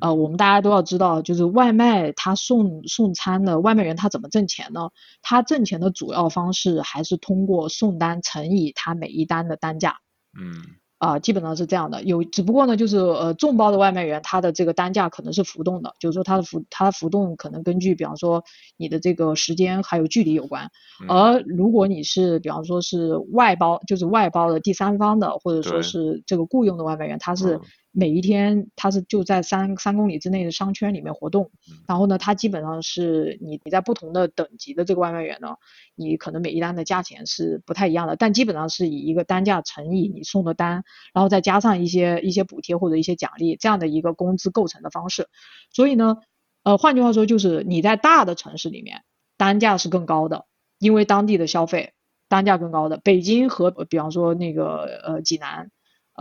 [0.00, 4.90] 呃我们大家都要知道，就是外卖他送送餐的外卖员他怎么挣钱呢？
[5.20, 9.98] 他挣钱的主要方式还是通过送单乘以他每一单的单价，
[10.36, 10.81] 嗯。
[11.02, 18.44] 啊，基本上是这样的，有只不过呢，就是呃，众包的外卖员，他的这个单价可能是浮动的，就是说它的浮它的浮动可能根据，比方说
[18.76, 20.70] 你的这个时间还有距离有关。
[21.08, 27.58] 而如果你是比方说是外包，就是外包的第三方的，或者说是这个雇佣的外卖员，他是。
[27.94, 31.50] 每一天他是就在三三公里之内的商圈里面活动，
[31.86, 35.56] 然后呢，他基本上是你你在不同的等级的这个外卖员呢，
[35.94, 45.28] 你可能每一单的价钱是不太一样的，但基本上是以一个单价乘以你送的单，然后再加上一些一些补贴或者一些奖励这样的一个工资构成的方式。
[45.70, 46.16] 所以呢，
[46.62, 49.02] 呃，换句话说就是你在大的城市里面
[49.36, 50.46] 单价是更高的，
[50.78, 51.92] 因为当地的消费
[52.26, 52.96] 单价更高的。
[52.96, 55.70] 北京和比方说那个呃济南。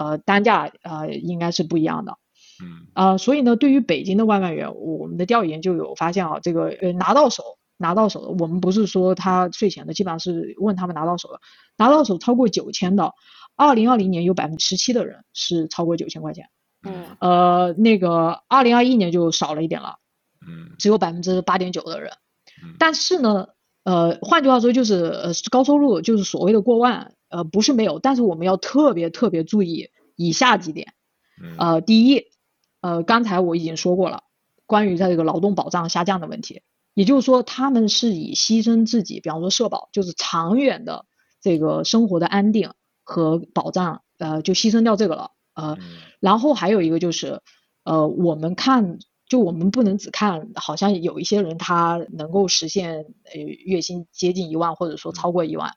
[0.01, 2.17] 呃，单价呃应该是不一样的，
[2.63, 7.43] 嗯，啊，所以呢，对于北京的外卖员，我们的调研就有发现啊，这个呃拿到手
[7.77, 11.39] 拿到手的，我们不是说他税前的，基本上是问他们拿到手的，
[11.77, 13.13] 拿到手超过九千的，
[13.55, 16.49] 二零二零年有百分之十七的人是超过九千块钱，
[16.83, 19.97] 嗯，呃，那个二零二一年就少了一点了，
[20.41, 22.13] 嗯，只有百分之八点九的人，
[22.79, 23.49] 但是呢，
[23.83, 30.93] 呃，换句话说就是呃高收入就是所谓的过万，呃不是没有，但是我们要特别特别注意以下几点，
[31.57, 32.25] 呃，第一，
[32.81, 34.23] 呃，刚才我已经说过了，
[34.67, 36.61] 关于在这个劳动保障下降的问题，
[36.93, 41.05] 也就是说他们是以牺牲自己，比方说社保，就是长远的
[41.41, 45.77] 这个生活的安定和保障，呃，就牺牲掉这个了，呃，
[46.19, 47.41] 然后还有一个就是，
[47.83, 48.99] 呃，我们看。
[49.31, 55.71] 就我们不能只看，好像有一些人他能够实现呃月薪接近一万，或者说超过一万，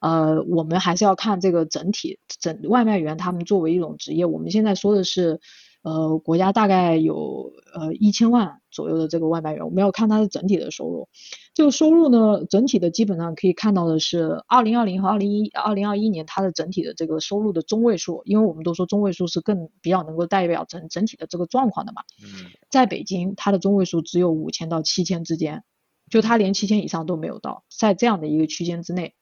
[0.00, 5.40] 呃，我们还是要看这个整体整外卖员他们作为一种职业，我们现在说的是。
[5.86, 11.08] 呃，国家大概有呃一千万左右的这个外卖员，我们要看它的整体的收入。
[11.54, 22.02] 这个收入呢，整体的基本上可以看到的是，二零二零和二零一二零二一年它的整体的这个收入的中位数，因为我们都说中位数是更比较能够代表整整体的这个状况的嘛。
[22.20, 22.50] 嗯。
[22.68, 25.62] 在北京，它的中位数只有五千到七千之间，
[26.10, 29.14] 就它连七千以上都没有到，在这样的一个区间之内。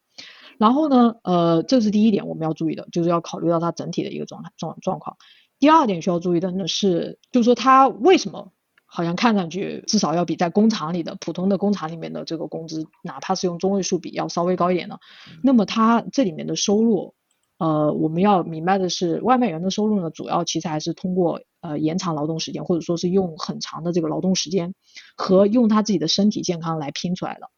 [0.57, 5.19] 然后呢，呃，这是第一点我们要注意的，就是要考虑到它整体的一个状态状状况。
[5.65, 8.53] 第二点需要注意的呢是，就是说他为什么
[8.85, 14.99] 好像看上去至少要比在工厂里的普通的工厂里面的这个工资，哪怕是用中位数比要稍微高一点呢？
[15.43, 17.15] 那么他这里面的收入，
[17.57, 24.75] 呃，我们要明白的是，外卖员的收入呢，主要其实还是通过呃延长劳动时间，或者说是用很长的这个劳动时间
[25.17, 27.49] 和用他自己的身体健康来拼出来的。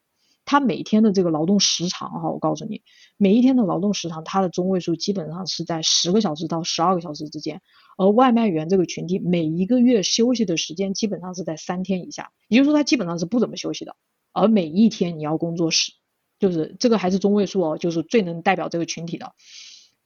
[0.46, 2.80] 他每天的这个劳动时长哈，我告诉你，
[3.18, 7.60] 每一天的劳动时长，它的中位数基本上是在十个小时到十二个小时之间。
[7.98, 13.96] 而外卖员这个群体每一个月休息的时间基本上是在三天以下，也就是说他基本上是不怎么休息的。
[14.32, 15.92] 而每一天你要工作十，
[16.38, 19.32] 就是这个还是中位数哦，就是最能代表这个群体的。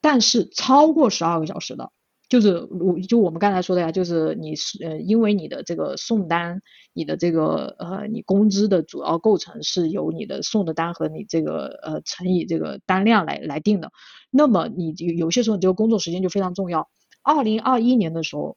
[0.00, 1.92] 但是超过十二个小时的。
[2.30, 6.62] 就是我就我们刚才说的呀，就是你是呃，因为你的这个送单，
[6.94, 13.90] 你的这个呃，你工资的主要构成是由你的送的单和你这个呃乘以这个单量来来定的。
[14.30, 16.88] 那么你有有些时候你这个工作时间就非常重要。
[17.24, 18.56] 二零二一年的时候，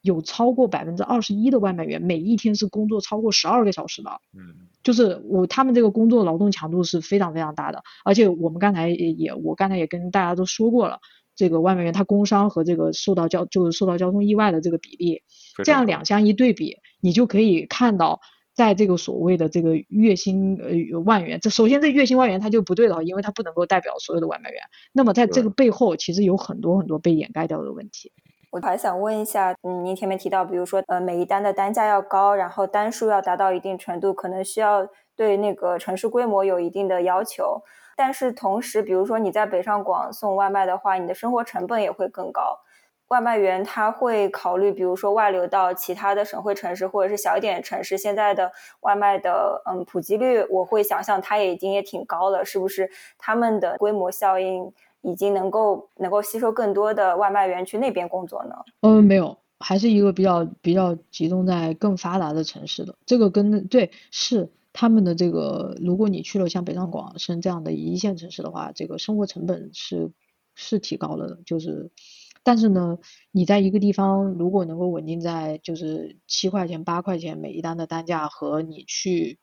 [0.00, 4.10] 有超过百分之二十一的外卖员每一天是工作超过十二个小时的。
[4.32, 11.00] 嗯，就是我他们这个工作劳动强度是非常非常大的，而且我们刚才也我刚才也跟大家都说过了。
[11.38, 15.22] 这个外卖员他工伤和这个受到交就是受到交通意外的这个比例，
[15.64, 18.20] 这样两相一对比，你就可以看到，
[18.56, 24.60] 在这个所谓的这个月薪呃万元，这首先这月薪万元它就不对了，因为它不能够代表所有的外卖员。
[24.92, 28.10] 那么在这个背后，其实有很多很多被掩盖掉的问题。
[28.50, 37.62] 我还想问一下，嗯，您前面提到，比如说呃每一单的单价要高，然后单数要达到一定程度，可能需要对那个城市规模有一定的要求。
[37.98, 42.56] 但是同时，比如说你在北上广送外卖的话，你的生活成本也会更高。
[43.08, 47.98] 外卖员他会考虑，比如说外流到其他的省会城市或者是小一点城市。
[47.98, 52.88] 现在的外卖的嗯普及率，我会想象它也已经也挺高了，是不是？
[53.18, 58.54] 他们的规模效应已经能够能够吸收更多的外卖员去那边工作呢？
[58.82, 62.94] 嗯，没有，还是一个比较比较集中在更发达的城市的。
[63.04, 64.48] 这个跟对是。
[64.72, 70.12] 他们的这个，如果你去了像北上广深这样的一线城市的话，这个生活成本是
[70.54, 71.40] 是提高了的。
[71.46, 71.90] 就是，
[72.44, 72.98] 但是呢，
[73.32, 79.38] 你在一个地方如果能够稳定在就是七块钱八块钱每一单的单价，和你去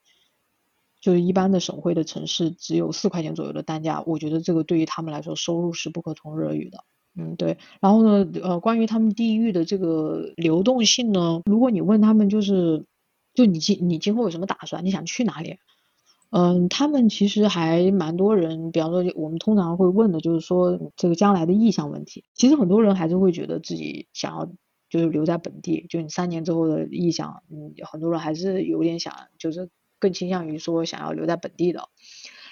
[1.02, 6.86] 就是一般的省会的城市只有四块钱左右的单价，我觉得这个对于他们来说收入是不可同日而语的。
[7.18, 7.58] 嗯，对。
[7.82, 12.86] 然后呢，呃，关于他们地域的这个流动性呢，如果你问他们就是。
[13.36, 14.84] 就你今你今后有什么打算？
[14.84, 15.60] 你想去哪里？
[16.32, 22.26] 嗯，他们其实还蛮多人，比方说我们通常会问的就是说这个将来的意向问题。
[22.34, 24.50] 其实很多人还是会觉得自己想要
[24.90, 29.70] 就是留在本地，就你三年之后的意向，嗯，很多人还是有点想，就是
[30.00, 31.90] 更倾向于说想要留在本地的。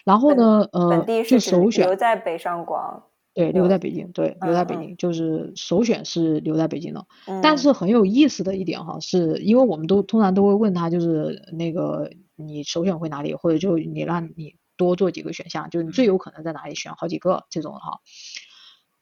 [0.05, 3.03] 然后呢，呃，就首选留在北上广。
[3.33, 7.07] 对，留在北京，对，留在北京，就是首选是留在北京的。
[7.41, 18.01] 但是很有意思的一点哈，是因为我们都通常都会问他，就是那个你首选回哪里，或者就你让你多做几个选项，就是你最有可能在哪里选好几个这种哈。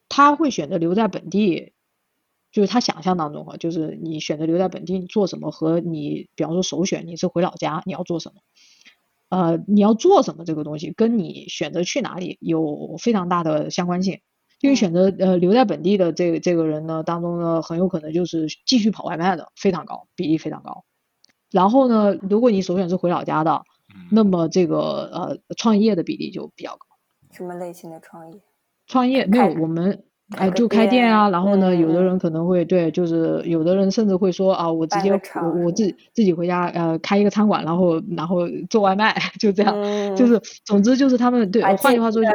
[0.08, 1.72] 他会选择留在本地，
[2.50, 8.40] 就是他想象当中哈，就是你选择留在本地做什么，和你比方说首选你是回老家，你要做什么？
[9.28, 14.20] 呃，你要做什么这个东西，跟你选择去哪里有非常大的相关性。
[14.62, 20.84] 因为选择呃留在本地的这个这个人呢，当中呢，很有可能就是继续跑外卖的，非常高比例非常高。
[21.50, 23.62] 然后呢，如果你首选是回老家的，
[24.12, 24.78] 那么这个
[25.12, 26.86] 呃创业的比例就比较高。
[27.32, 28.40] 什么类型的创业？
[28.86, 30.04] 创业没有我们
[30.36, 39.74] 哎，就开店啊，然后呢，有的人可能会对，就是有的人甚至会说啊，我直接我我自己自己回家呃开一个餐馆，然后然后做外卖， 就这样，
[40.16, 42.30] 就是总之就是他们对，换句话说就，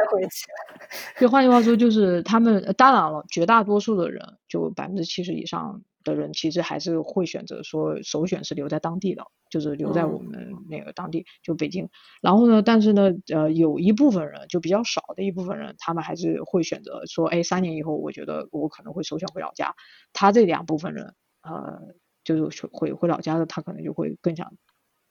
[1.18, 5.80] 对，换句话说就是他们当然了，绝大多数的人就百分之七十以上。
[6.08, 11.88] 的人其实还是会选择说首选是留在当地的，就是留在我们那个当地，就北京。
[12.22, 19.74] 然后呢，但是呢，呃，有一部分人就比较少的一部分人，他们还是会选择说，哎，三年以后，我觉得我可能会首选回老家。
[20.12, 21.80] 他这两部分人，呃，
[22.24, 24.54] 就是回回老家的，他可能就会更想，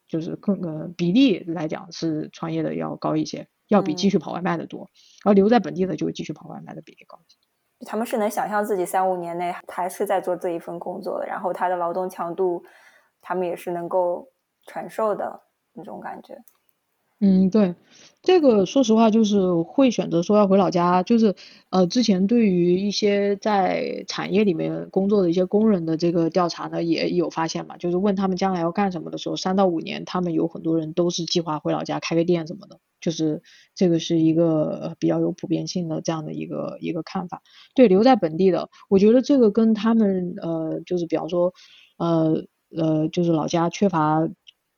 [0.08, 4.90] 就是更呃比例来讲是创业的要高一些，要比继续跑外卖的多。
[5.24, 7.38] 而留在本地的就继续跑外卖的比例高一些。
[7.86, 12.64] 他们是能想象自己三五年内还是在做这一份工作的，然后他的劳动强度，
[13.22, 14.30] 他们也是能够
[14.66, 15.42] 承受的
[15.74, 16.38] 那种感觉。
[17.20, 17.74] 嗯，对，
[18.22, 21.34] 这个说实话就是会选择说要回老家，就是
[21.72, 32.80] 呃，之前对于一些在产业里面工作的一些工人的这个调查呢，也有发现嘛，就是问他们将来要干什么的时候，三到五年，他们有很多人都是计划回老家开个店什么的。
[33.08, 33.42] 就是
[33.74, 37.42] 这个是一个比较有普遍性的这样的一个一个看法。
[37.74, 41.54] 对，留在本地的，我觉得这个跟他们呃，就是比方说
[41.98, 42.44] 呃
[42.76, 44.28] 呃，就是老家缺乏，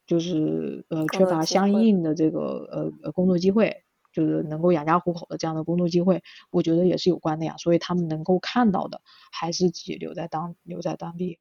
[0.06, 6.22] 就是呃缺乏相应的这个呃工作机会，就是能够养家糊口的这样的工作机会，
[6.52, 7.56] 我觉得也是有关的呀。
[7.58, 9.02] 所以他们能够看到的
[9.32, 11.40] 还是自己留在当留在当地。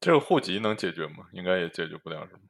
[0.00, 1.26] 这个户籍能解决吗？
[1.34, 2.40] 应该也解决不了，是吗？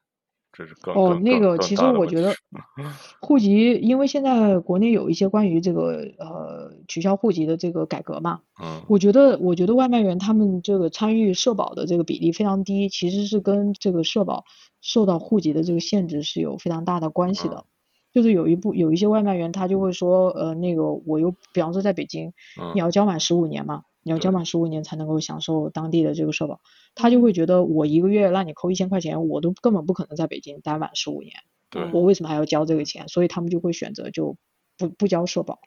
[0.94, 2.34] 哦，那个其实我觉得
[3.20, 14.44] 户籍，因为现在国内有一些关于这个呃取消户籍的这个改革嘛，嗯，我觉得我觉得外卖员他们这个参与社保的这个比例非常低，其实是跟这个社保
[14.80, 17.64] 受到户籍的这个限制是有非常大的关系的。
[18.12, 22.32] 就是有一部有一些外卖员他就会说，呃，那个我又比方说在北京，
[22.72, 23.82] 你要交满十五年嘛。
[24.04, 26.60] 你要交满十五年才能够享受当地的这个社保，
[26.94, 31.32] 他就会觉得我一个月让你扣一千块钱，我都根本不可能在北京待满十五年，
[31.70, 33.08] 对，我为什么还要交这个钱？
[33.08, 34.36] 所以他们就会选择就
[34.78, 35.58] 不不交社保。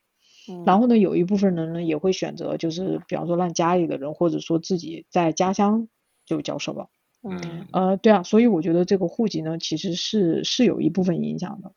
[0.65, 5.89] 然后呢，有一部分人呢也会选择就是比方说让家里的人或者说自己在家乡
[6.25, 6.89] 就交社保。
[7.21, 11.73] 嗯，呃，对啊，所以我觉得这个户籍呢其实是是有一部分影响的。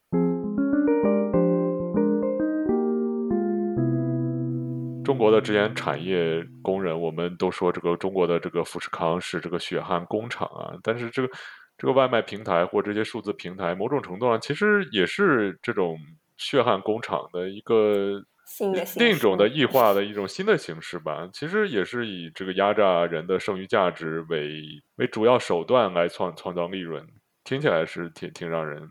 [5.11, 11.29] 中国的这些产业工人，我们都说这个中国的这个富士康是这个血汗工厂啊，但是这个
[11.77, 15.99] 这个外卖平台或这些数字平台，某种程度上其实也是这种
[16.37, 21.29] 血汗工厂的一个新的另一种的异化的一种新的形式吧。
[21.33, 24.63] 其实也是以这个压榨人的剩余价值为
[24.95, 27.05] 为主要手段来创创造利润，
[27.43, 28.89] 听起来是挺挺让人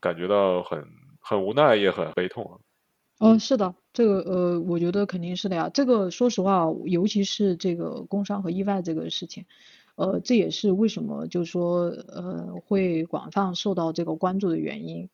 [0.00, 0.86] 感觉到很
[1.20, 2.54] 很无奈也很悲痛啊。
[3.22, 5.68] 嗯，是的，这个呃，我觉得肯定是的呀。
[5.74, 9.44] 这个说实话，尤其是这个工伤和意外这个事情，
[9.96, 15.10] 呃，这也是为什么就是说呃会广泛受到这个关注的原因。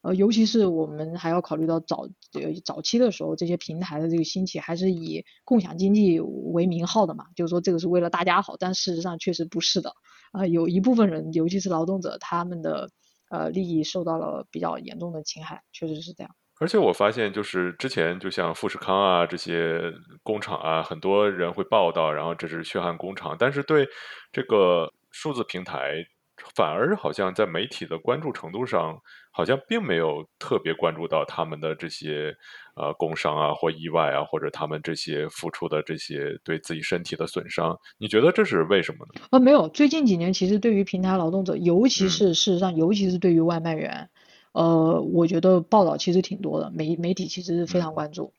[0.00, 9.92] 呃，尤其是我们还要考虑到早呃早期的时候，这些平台的这个兴起还是以共享经济为名号的嘛，就是说这个是为了大家好，但事实上确实不是的。
[10.32, 12.88] 啊，有一部分人，尤其是劳动者，他们的
[13.28, 16.34] 呃利益受到了比较严重的侵害，确实是这样。
[16.62, 19.92] 而且我发现，就是之前就像富士康啊这些
[20.22, 23.34] 工厂啊，很多人会报道，然后这是血汗工厂。
[23.36, 23.84] 但是对
[24.30, 26.06] 这个数字平台，
[26.54, 28.96] 反而好像在媒体的关注程度上，
[29.32, 32.32] 好像并没有特别关注到他们的这些
[32.76, 37.76] 呃工伤啊或意外啊，或者他们这些付出的这些对自己身体的损伤。
[37.98, 39.20] 你觉得这是为什么呢？
[39.32, 44.08] 呃，没有，最近几年其实对于平台劳动者，尤其是事实上，尤其是对于外卖员。
[44.52, 48.32] 呃，我觉得报道其实挺多的，媒媒体其实是非常关注，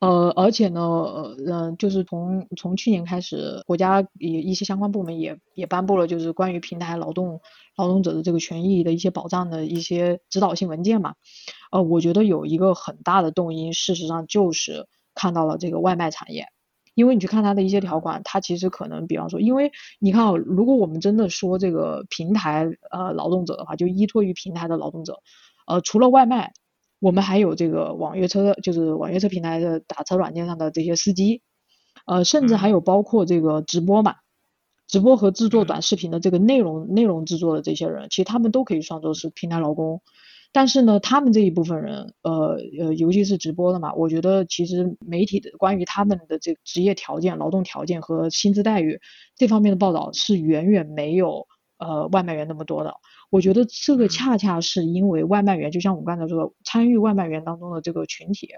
[0.00, 7.40] 呃，而且呢，呃，就是从从去年开始，国家也一些相关部门也也颁布了就是关于平台劳动
[7.76, 11.14] 劳动者的这个权益的一些保障的一些指导性文件嘛，
[11.70, 16.48] 呃，我觉得有一个很大的动因，事实上就是看到了这个外卖产业。
[16.96, 25.18] 因为你去看它的一些条款，它其实可能，比方说，因为你看啊，如果我们真的说这个平台呃劳动者的话，就依托于平台的劳动者，
[25.66, 26.52] 呃，除了外卖，
[27.00, 31.42] 我们还有这个网约车，就是网约车平台的打车软件上的这些司机，
[32.06, 34.16] 呃，甚至还有包括这个直播嘛，
[34.86, 40.00] 直播和制作短视频的这个内容内容制作的这些人，其实他们都可以算作是平台劳工。
[40.56, 49.00] 但是呢，他们这一部分人，呃呃，尤其是直播的嘛，我觉得其实媒体的关于他们的这个职业条件、劳动条件和薪资待遇
[49.36, 51.48] 这方面的报道是远远没有
[51.78, 52.94] 呃外卖员那么多的。
[53.34, 58.48] 我觉得这个恰恰是因为外卖员，就像我刚才说的，参与外卖员当中的这个群体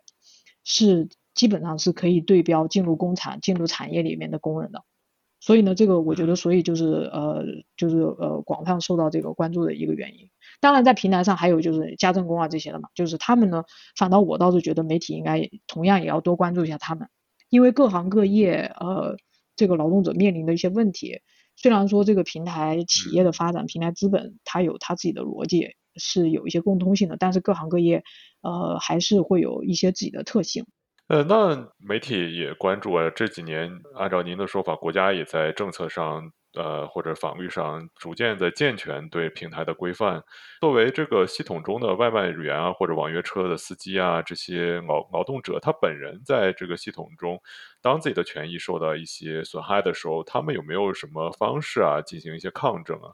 [0.64, 4.84] 是基本上是可以对标进入工厂、进入产业里面的工人的。
[5.40, 7.42] 所以呢，这个我觉得，所以就是呃，
[7.78, 10.28] 就是呃，广泛受到这个关注的一个原因。
[10.60, 13.64] 当然，在平台上还有就是家政工啊这些的嘛，就是他们呢，
[13.96, 17.08] 反倒我倒是觉得媒体应该同样也要多关注一下他们，
[17.48, 19.16] 因为各行各业呃，
[19.56, 21.20] 这个劳动者面临的一些问题，
[21.66, 28.04] 虽然说这个平台企业的发展，平台资本它有它自己的逻辑，是有一些共通性的，但是各行各业
[28.40, 30.64] 呃还是会有一些自己的特性。
[31.08, 33.10] 呃，那媒体也关注啊。
[33.10, 40.22] 这几年，按照您的说法，国家也在政策上，呃，或者法律上，逐渐在健全对平台的规范。
[40.60, 47.40] 作为这个系统中的外卖员啊，或者网约车的司机啊，这些劳劳动者，他本人在这个系统中，
[47.80, 53.12] 当自己的权益受到一些损害的时候，他们有没有什么方式啊，进行一些抗争啊？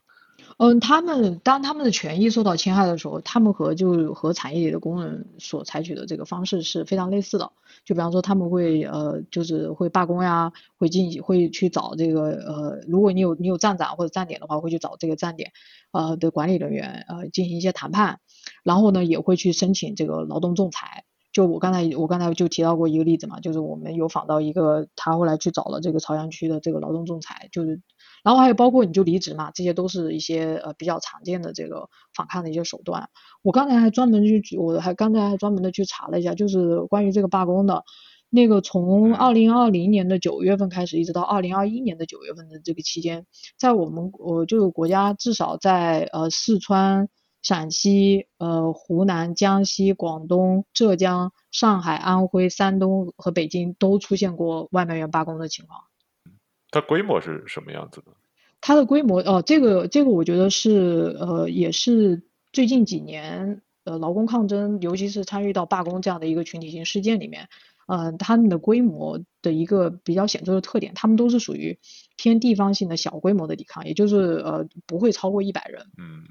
[0.62, 7.50] 嗯，他们当他们的权益受到侵害的时候，他们和就和产业里的工人所采取的这个方式是非常类似的。
[7.84, 15.50] 就比方说，他们会呃，就是会罢工呀，会进会去找这个呃，如果你有你有站长或者站点的话，会去找这个站点
[15.90, 18.20] 呃的管理人员呃进行一些谈判，
[18.62, 21.02] 然后呢也会去申请这个劳动仲裁。
[21.32, 27.80] 就我刚才我刚才就提到过一个例子嘛，就是我们有访到一个他后来去找了这个朝阳区的这个劳动仲裁，就是。
[28.23, 33.09] 然后还有包括你就离职嘛，这些都是一些呃比较常见的这个反抗的一些手段。
[33.43, 37.83] 我刚才还专门去，我还刚才还专门的去查了一下，就是关于这个罢工的，
[38.31, 43.27] 那个从二零二零年的九月份开始，一直到二零二一年的九月份的这个期间，
[43.59, 47.09] 在我们我就是国家至少在呃四川、
[47.43, 55.91] 陕西、呃湖南、江西、广东、浙江、上海、安徽、山东和北京都出现过外卖员罢工的情况。
[56.73, 58.07] 它规模是什么样子的？
[58.61, 67.49] 它的规模哦，这个这个我觉得是呃，也是最近几年呃劳工抗争，尤其是参与到罢工这样的一个群体性事件里面，
[67.89, 71.79] 呃，他们的规模的一个比较显著的特点，他们都是属于
[72.16, 75.87] 偏地方性的小规模的抵抗，也就是呃不会超过一百人。
[75.99, 76.25] 嗯。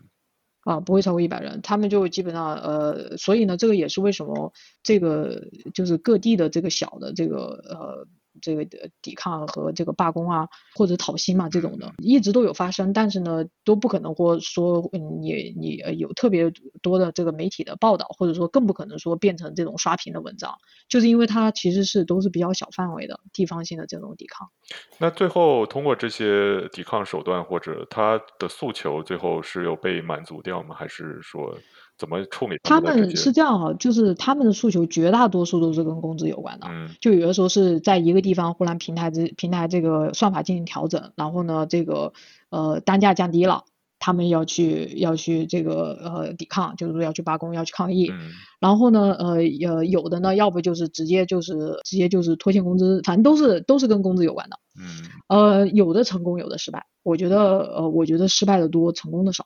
[0.63, 8.07] 啊，不会超过一百人，他们就基本上呃，所以呢，这个也是为什么这个就是各地的这个小的这个呃。
[8.41, 8.67] 这个
[9.01, 20.57] 抵抗和这个罢工啊，或者讨薪嘛，这种的一直都有发生，但是呢，都不可能或说你你呃有特别多的这个媒体的报道，或者说更不可能说变成这种刷屏的文章，
[20.89, 24.49] 就是因为它其实是都是比较小范围的地方性的这种抵抗。
[24.97, 30.75] 那最后通过这些抵抗手段或者他的诉求，最后是有被满足掉吗？
[30.75, 31.57] 还是说？
[32.01, 32.57] 怎么处理？
[32.63, 36.65] 他们是这样哈，就是他们的诉求绝大多数都是跟工资有关的。
[36.67, 42.13] 嗯，就有的时候是在一个地方忽然平台这平台这个算法进行调整，然后呢，这个
[42.49, 43.65] 呃单价降低了，
[43.99, 48.09] 他们要去要去这个呃抵抗，就是说要去罢工，要去抗议。
[48.11, 49.35] 嗯，然后呢，呃
[49.67, 54.57] 呃有的呢，要不就是直接就是直接就是拖欠工资，反正都是都是跟工资有关的。
[54.75, 54.87] 嗯，
[55.27, 56.87] 呃有的成功，有的失败。
[57.03, 59.45] 我觉得呃我觉得失败的多，成功的少。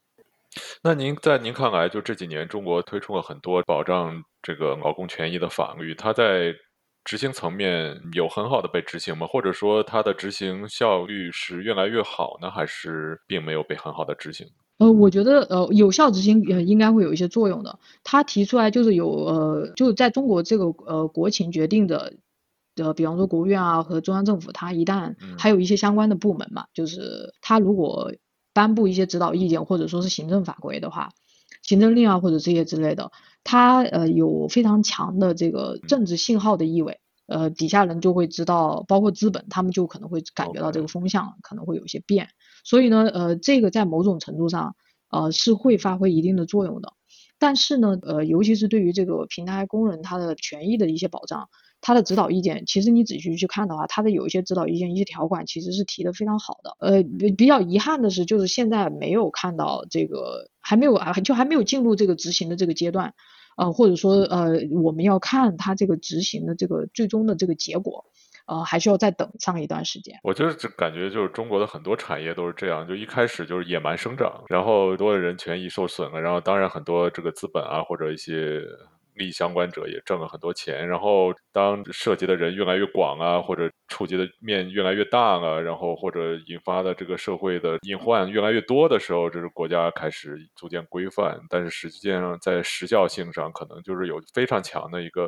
[0.82, 6.54] 那您在您看来，就这几年中国推出了很多保障这个劳工权益的法律，它在
[7.04, 9.28] 执行层面有很好的被执行吗？
[9.28, 14.48] 或者说它的执行效率是越来越好呢，还是并没有被很好的执行？
[14.78, 17.80] 呃，我觉得呃有效执行呃应该会有一些作用的。
[18.04, 22.14] 他提出来就是有呃就是在中国这个呃国情决定的
[22.76, 28.12] 呃，比方说国务院啊和中央政府，它一旦还有一些相关的部门嘛，就是它如果。
[28.56, 31.10] 颁布一些指导意见或者说是行政法规的话，
[31.62, 33.12] 行政令啊或者这些之类的，
[33.44, 42.30] 它呃有非常强的这个政治信号的意味，呃底下人就会知道，包括资本他们就可能会感觉到这个风向可能会有些变，
[42.64, 44.78] 所以呢呃这个在某种程度上
[45.12, 46.94] 呃是会发挥一定的作用的，
[47.38, 51.50] 但是呢呃尤其是对于这个平台工人他的权益的一些保障。
[51.86, 56.76] 他的指导意见，其实你仔细去看的话，他的有一些指导意见、一些条款其实是提的非常好的。
[56.80, 63.14] 呃，比比较遗憾的是，就是现在没有看到这个，还没有啊，就还没有进入这个执行的这个阶段，
[63.56, 68.04] 呃，或者说呃，我们要看他这个执行的这个最终的这个结果，
[68.48, 70.18] 呃，还需要再等上一段时间。
[70.24, 78.60] 我就是感觉就是中国的很多产业都是这样，就一开始就是野蛮生长，然后多的人权益受损了，然后当然很多这个资本啊或者一些。
[79.16, 95.28] 利益相关者也挣了很多钱，然后当涉及的人越来越广啊，或者触及的面越来越大啊，然后或者引发的这个社会的隐患越来越多的时候，这是国家开始逐渐规范，但是实际上在时效性上可能就是有非常强的一个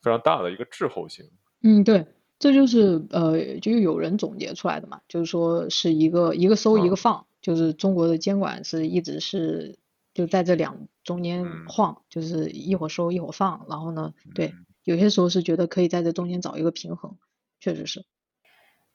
[0.00, 1.24] 非常大的一个滞后性。
[1.62, 2.06] 嗯，对，
[2.38, 9.76] 这就是呃，就有人总结出来的嘛，就是说是一个一个收一个放，就是中国的监管是一直是。
[10.16, 17.18] 就在这两中间晃，就是一会儿收一会儿放，然后呢，对，有些时候是觉得可以在这中间找一个平衡，
[17.60, 18.06] 确实是。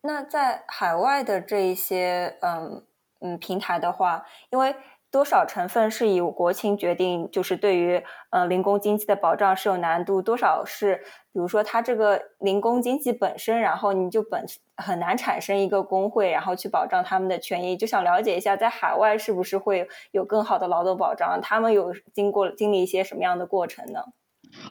[0.01, 2.87] 那在海外的这一些嗯
[3.19, 4.75] 嗯平台的话，因为
[5.11, 10.95] 多少成分是以国情决定，就是对于呃零工经济的保障是有难度，多少是
[11.33, 14.45] 比如说它这个零工经济本身，然后你就本
[14.77, 17.75] 很难产生一个工会，然后去保障他们的权益。
[17.75, 21.39] 就想了解一下，在海外是不是会有更好的劳动保障？
[21.43, 23.99] 他们有经过经历一些什么样的过程呢？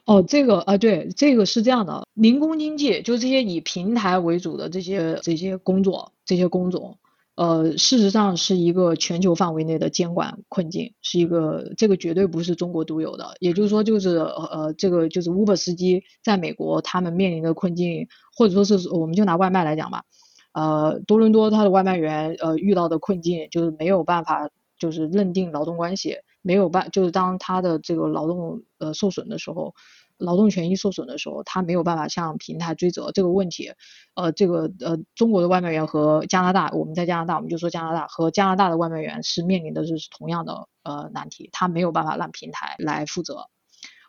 [0.05, 6.97] 哦，这个啊，对，这个是这样的，零工经济就这些以平台为主的这些这些工作，这些工种。
[7.41, 13.33] 呃，事实上是一个全球范围内的监管困境，是一个这个绝对不是中国独有的。
[13.39, 20.03] 也就是说，就是呃，这个就是 Uber 司机在美国他们面临的困境，或者说是我们就拿外卖来讲吧，
[20.53, 29.73] 呃，多伦多他的外卖员呃遇到的困境就是没有办法就是认定劳动关系，没有办就是当他的这个劳动呃受损的时候。
[30.21, 33.73] 劳动权益受损的时候，他没有办法向平台追责这个问题。
[34.13, 43.47] 呃，这个呃，中国的外卖员和加拿大，我们在加拿大，我们就说加拿大和加拿大的外卖员是面临的是同样的呃难题，他没有办法让平台来负责。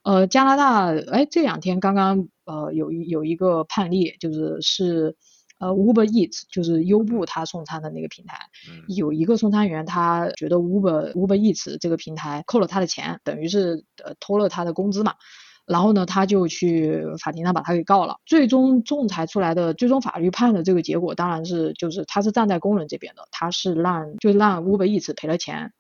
[0.05, 5.17] 呃，加拿大，哎，这两天刚刚呃有一有一个判例，就是是
[5.61, 8.41] 呃 Uber Eats，就是优步他送餐的那个平台，
[8.89, 15.15] 有一个送餐员他觉得 Uber Uber Eats 这个平台扣了他的钱，等于是呃偷了他的工资嘛。
[15.67, 18.17] 然后呢，他就去法庭上把他给告了。
[18.27, 25.73] 最终仲裁出来的最终法律判的这个结果，当然是就是他是站在工人这边的，他是让就让 Uber Eats 赔了钱，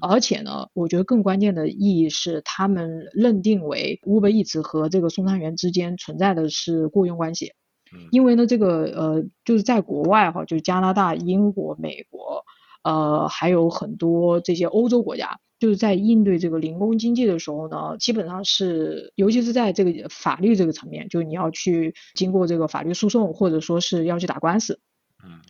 [0.00, 7.52] 而且呢，我觉得更关键的意义是他们认定为 Uber Eats 和这个送餐员之间存在的是雇佣关系，
[8.10, 12.44] 因为呢，这个呃就是在国外哈，就是加拿大、英国、美国，
[12.82, 15.38] 呃还有很多这些欧洲国家。
[15.58, 24.80] 就是在应对这个零工经济的时候呢，基本上是，尤其是在这个法律这个层面，就是你要去经过这个法律诉讼，或者说是要去打官司。
[25.28, 25.40] 嗯。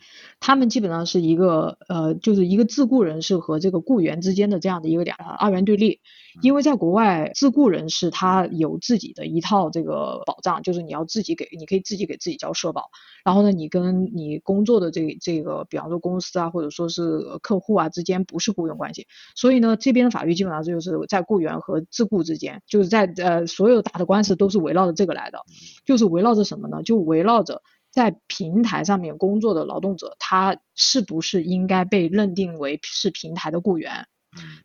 [0.40, 6.00] 他们基本上是一个呃，就是一个自雇人士和这个雇员之间的这样的一个两二元对立，
[6.42, 12.88] 因为在国外自雇人士他有自己的一套这个保障，就是你要自己给，你可以自己给自己交社保，
[13.24, 25.40] 然后呢，你跟你工作的这这个，比方说公司啊，或者说是客户啊之间不是雇佣关系，所以呢，这边的法律基本上就是在雇员和自雇之间，就是在呃所有打的官司都是围绕着这个来的，
[25.84, 26.84] 就是围绕着什么呢？
[26.84, 27.60] 就围绕着。
[27.90, 34.06] 在平台上面工作的劳动者，他是不是应该被认定为是平台的雇员？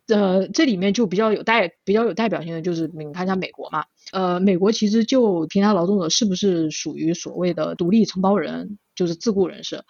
[0.07, 9.84] 呃，这里面就比较有代比较有代表性的就是，你看一下美国嘛，呃，美国其实就平台劳动者是不是属于所谓的独立承包人，就是自雇人士？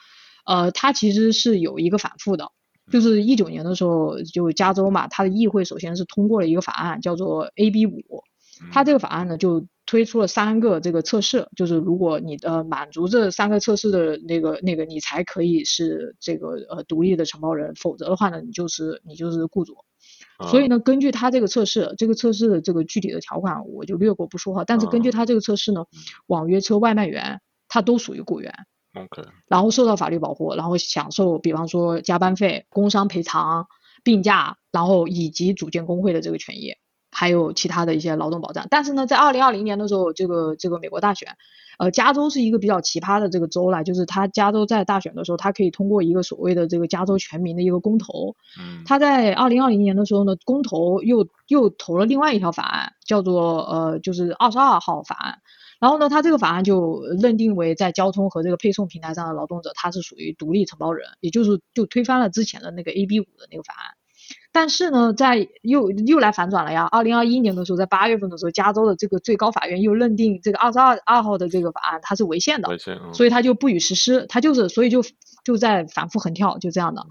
[0.46, 2.52] 呃，他其实是有一个反复的，
[2.92, 8.24] 就是一九年的时候，就加州嘛，它的议会首先是通过了一个法案，叫做 AB 五，
[8.72, 9.66] 它这个法案呢就。
[9.94, 19.76] 推出了三个这个测试，就是如果你呃满足这三个测试的那个那个，你才可以是这个呃独立的承包人，否则的话呢，你就是你就是雇主。
[20.50, 24.64] 所以呢，根据他这个测试，这个测试的这个具体的条款我就略过不说哈。
[24.66, 25.86] 但是根据他这个测试呢，
[26.26, 28.52] 网约车外卖员他都属于雇员
[28.96, 33.68] ，OK，然后受到法律保护，然后享受比方说加班费、工伤赔偿、
[34.04, 36.74] 病假，然后以及组建工会的这个权益。
[37.14, 41.38] 还有其他的一些劳动保障，但是呢，在二零二零年的时候，这个这个美国大选，
[41.78, 55.40] 呃，加州是一个比较奇葩的这个州啦，就是他加州在大选的时候，他可以通过一个所谓的这个加州全民的一个公投，嗯，他在二零二零年的时候呢，公投又又投了另外一条法案，叫做呃就是二十二号法案，
[55.80, 63.94] 然后呢，他这个法案就认定为在交通和这个配送平台上的劳动者，他是属于独立承包人，也就是就推翻了之前的那个 AB 五的那个法案。
[64.54, 66.88] 但是呢，在又又来反转了呀！
[66.92, 72.70] 二零二一年的时候，在八月份的时候，加州的这个最高法院又认定这个二十二二号的这个法案它是违宪的，
[73.14, 74.28] 所以它就不予实施。
[74.30, 75.04] 它就是所以就
[75.44, 77.06] 就在反复横跳，就这样的。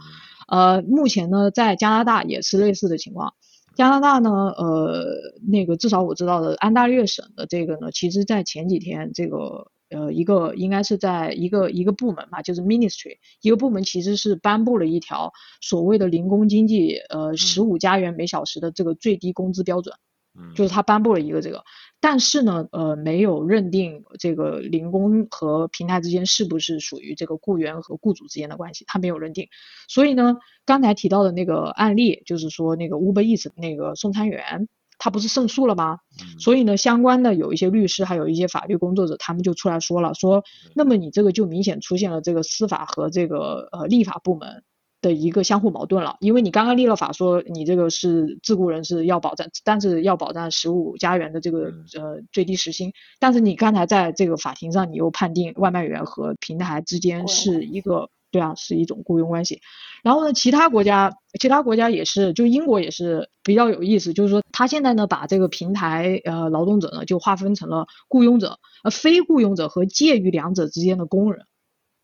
[0.47, 3.35] 呃，目前呢，在加拿大也是类似的情况。
[3.75, 5.05] 加拿大呢，呃，
[5.51, 9.73] 那个至少我知道的安大略省的这个呢，其实在前几天这个。
[9.93, 19.95] 呃，一个应该是在一个一个部门吧，就是 ministry，一个部门其实是颁布了一条所谓的零工经济，呃，十五加元每小时的这个最低工资标准，
[20.39, 21.63] 嗯，就是他颁布了一个这个，
[22.01, 29.49] 但是呢，呃，没有认定这个零工和平台之间是不是属于这个雇员和雇主之间的关系，他没有认定，
[29.89, 34.69] 所以呢，刚才提到的那个案例，就是说那个 Uber Eats 那个送餐员。
[34.99, 35.99] 他不是胜诉了吗？
[36.39, 44.63] 所以呢，相关的有一些律师，还有一些法律工作者，他们就出来说了，说，那么你这个就明显出现了这个司法和这个呃立法部门
[45.01, 59.61] 的一个相互矛盾了，因为你刚刚立了法说你这个是自雇人士要保障，但是要保障十五加元的这个呃最低时薪，但是你刚才在这个法庭上你又判定外卖员和平台之间是一个对啊是一种雇佣关系，
[60.03, 71.45] 然后呢其他国家其他国家也是就英国也是比较有意思，就是说他现在呢把这个平台呃劳动者呢就划分成了雇佣者、呃非雇佣者和介于两者之间的工人。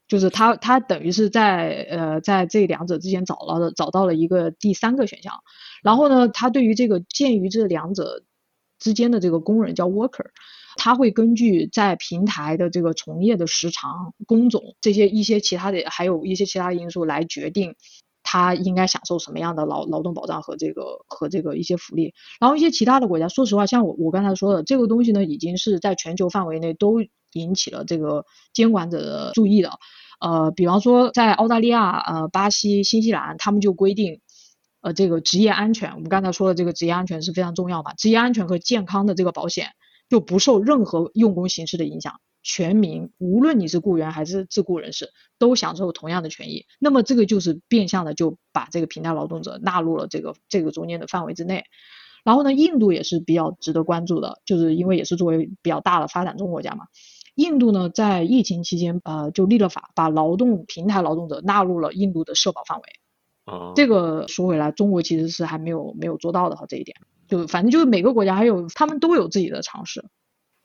[0.06, 5.34] 就是他，他等于是在呃，在这两者之间找到了找到了一个第三个选项，
[5.82, 8.22] 然后呢，他对于这个介于这两者
[8.78, 10.24] 之间的这个工人叫 worker，
[10.78, 17.74] 他会根据在平台的这个从业的时长、工种这些一些其他的，还有一些其他因素来决定
[18.22, 22.14] 他应该享受什么样的劳劳动保障和这个和这个一些福利。
[22.40, 27.02] 然后一些其他的国家，说实话，像我我刚才说的这个东西呢，已经是在全球范围内都
[27.32, 28.24] 引起了这个
[28.54, 29.78] 监管者的注意的。
[30.20, 34.20] 呃，比方说在澳大利亚、呃巴西、新西兰，他们就规定，
[34.80, 39.68] 呃这个职业安全，我们刚才说的这个职业安全是非常重要嘛，职业安全和健康的这个保险
[40.08, 46.66] 就不受任何用工形式的影响，全民无论你是雇员还是自雇人士都享受同样的权益。
[46.78, 51.64] 那么这个就是变相的就把这个平台劳动者纳入了这个这个中间的范围之内。
[52.24, 56.86] 然后呢，印度也是比较值得关注的，就是因为也是作为比较大的发展中国家嘛。
[57.36, 62.84] 印度呢，在疫情期间，呃，就立了法，把劳动平台劳动者纳入了印度的社保范围。
[63.44, 66.96] 啊，这个说回来，中国其实是还没有没有做到的哈，这一点，
[67.28, 70.04] 就反正就是每个国家还有他们都有自己的尝试。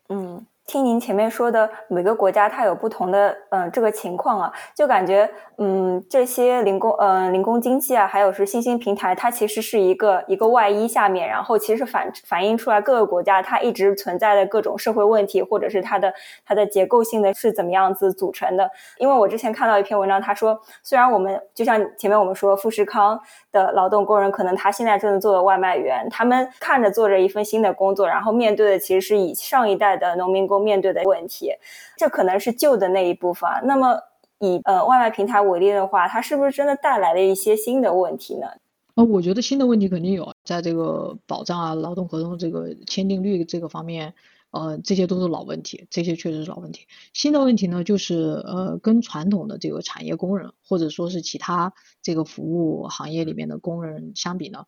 [0.09, 0.45] 嗯。
[0.65, 16.13] 听您前面说的，每个国家它有不同的嗯这个情况啊，就感觉嗯这些零工嗯零工经济啊，还有是新兴平台，它其实是一个一个外衣下面，然后其实反反映出来各个国家它一直存在的各种社会问题，或者是它的
[16.45, 18.71] 它的结构性的是怎么样子组成的。
[18.97, 23.19] 因为我之前看到一篇文章，他说虽然我们就像前面我们说富士康
[23.51, 30.52] 的劳动工人，可能他现在正在做的外卖员，他们看着做着一份新的工作，然后面对的其实是以上一代的农民工。
[30.59, 31.51] 面对的问题，
[31.97, 33.49] 这可能是旧的那一部分。
[33.63, 33.99] 那么，
[34.39, 38.47] 以呃外卖平台为例的话，它是不是真的带来了一些新的问题呢？
[38.95, 44.13] 呃，我觉得新的问题肯定有，在这个保障啊、劳动合同这个签订率这个方面，
[44.51, 46.85] 呃，这些都是老问题，这些确实是老问题。
[47.13, 54.65] 新的问题呢，就是呃，跟传统的这个产业工人或者说是其他这个服务行业里面的工人相比呢，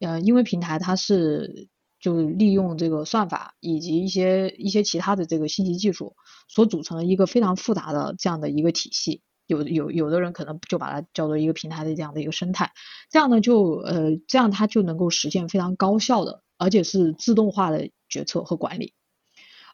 [0.00, 1.68] 呃，因为平台它是。
[2.00, 6.14] 就利用这个算法以及一些一些其他的这个信息技术
[6.48, 12.72] 所组成的一个非常复杂的这样的一个体系，有有有的人可能就把它叫做一个平台的这样的一个生态，
[13.10, 18.94] 这样呢就呃这样它就能够实现非常高效的而且是自动化的决策和管理，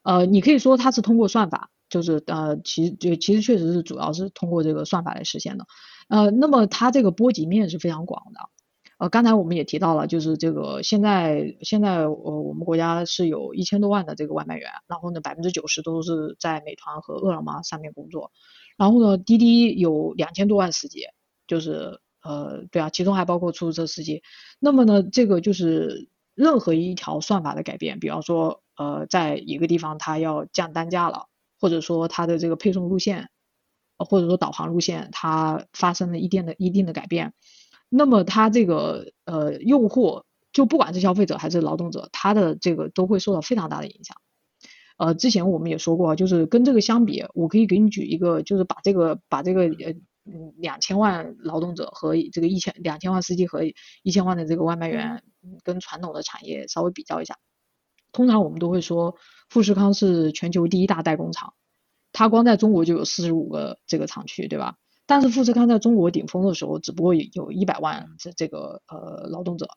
[0.03, 5.67] 呃你可以说它是通过算法，就是呃其实就其实确实是主要是通过这个算法来实现的，
[6.09, 8.41] 呃那么它这个波及面是非常广的。
[9.09, 18.31] 刚才我们也提到了，就是这个现在现在呃我们国家是有一千多万的这个外卖员，然后呢百分之九十都是在美团和饿了么上面工作，
[18.77, 21.07] 然后呢滴滴有两千多万司机，
[21.47, 24.23] 就是呃对啊，其中还包括出租车司机。
[24.59, 31.27] 那么呢这个就是任何一条算法的改变，比方说呃在一个地方它要降单价了，
[31.61, 33.29] 或者说它的这个配送路线，
[33.99, 37.35] 或者说导航路线它发生了一定的一定的改变。
[37.97, 44.17] 那么他这个呃用户就不管是消费者还是劳动者，他的这个都会受到非常大的影响。
[44.97, 49.93] 呃，之前我们也说过，就是跟这个相比，我可以给你举一个，就是把这个把这个呃
[50.25, 53.63] 嗯两千万劳动者和这个一千两千万司机和
[54.03, 55.23] 一千万的这个外卖员
[55.63, 57.37] 跟传统的产业稍微比较一下。
[58.11, 59.17] 通常我们都会说
[59.49, 61.55] 富士康是全球第一大代工厂，
[62.13, 64.77] 它光在中国就有四十五个这个厂区，对吧？
[65.07, 69.69] 但是富士康在中国顶峰的时候，只不过有有一百万这这个呃劳动者，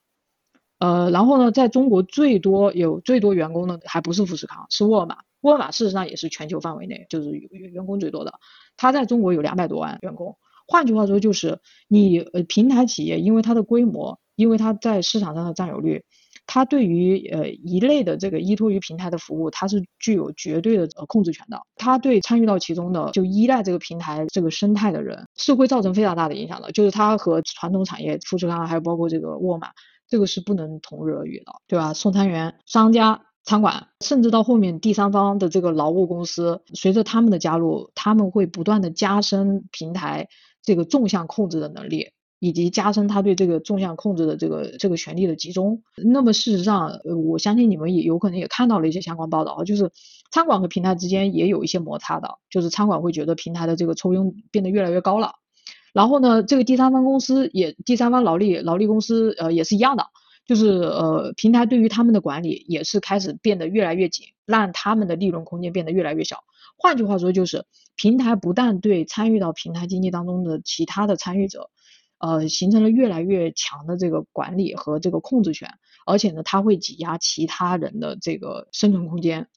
[0.80, 5.18] 呃，然后呢，在中国最多有最多员工的还不是富士康，是沃尔玛。
[5.42, 8.34] 沃尔玛事实上也是全球范围内就是员员工最多的，
[8.76, 10.38] 它在中国有两百多万员工。
[10.66, 16.04] 换句话说，就是你呃平台企业，因为它的规模，因为它在市场上的占有率。
[16.48, 21.62] 它对于呃一类的这个依托于平台的服务，它是具有绝对的呃控制权的。
[21.76, 26.72] 它对参与到其中的就依赖这个平台这个生态的人，是会造成非常大的影响的。
[26.72, 29.68] 就是它和传统产业，富士康还有包括这个沃尔玛，
[30.08, 31.94] 这个是不能同日而语的，对吧？
[31.94, 40.30] 送餐员、商家、餐馆，甚至到后面第三方的这个劳务公司，随着他们的加入，他们会不断的加深平台
[40.64, 42.12] 这个纵向控制的能力。
[42.40, 45.82] 以及加深他对这个纵向控制的这个这个权力的集中。
[45.96, 49.92] 那么事实上，我相信你们也有可能也看到了一些相关报道，就是
[50.32, 55.34] 餐馆和平台之间也有一些摩擦的，就是餐馆会觉得平台的这个抽佣变得越来越高了，
[55.94, 60.06] 然后呢，这个第三方公司也第三方劳力劳力公司呃也是一样的，
[60.46, 66.44] 就是呃平台对于他们的管理也是开始变得越来越紧，让他们的利润空间变得越来越小。
[66.78, 67.66] 换句话说，就是
[67.96, 71.72] 平台不但对参与到平台经济当中的其他的参与者。
[72.20, 75.70] 呃，形成了越来越强的这个管理和这个控制权，
[76.06, 79.48] 而且呢，它会挤压其他人的这个生存空间。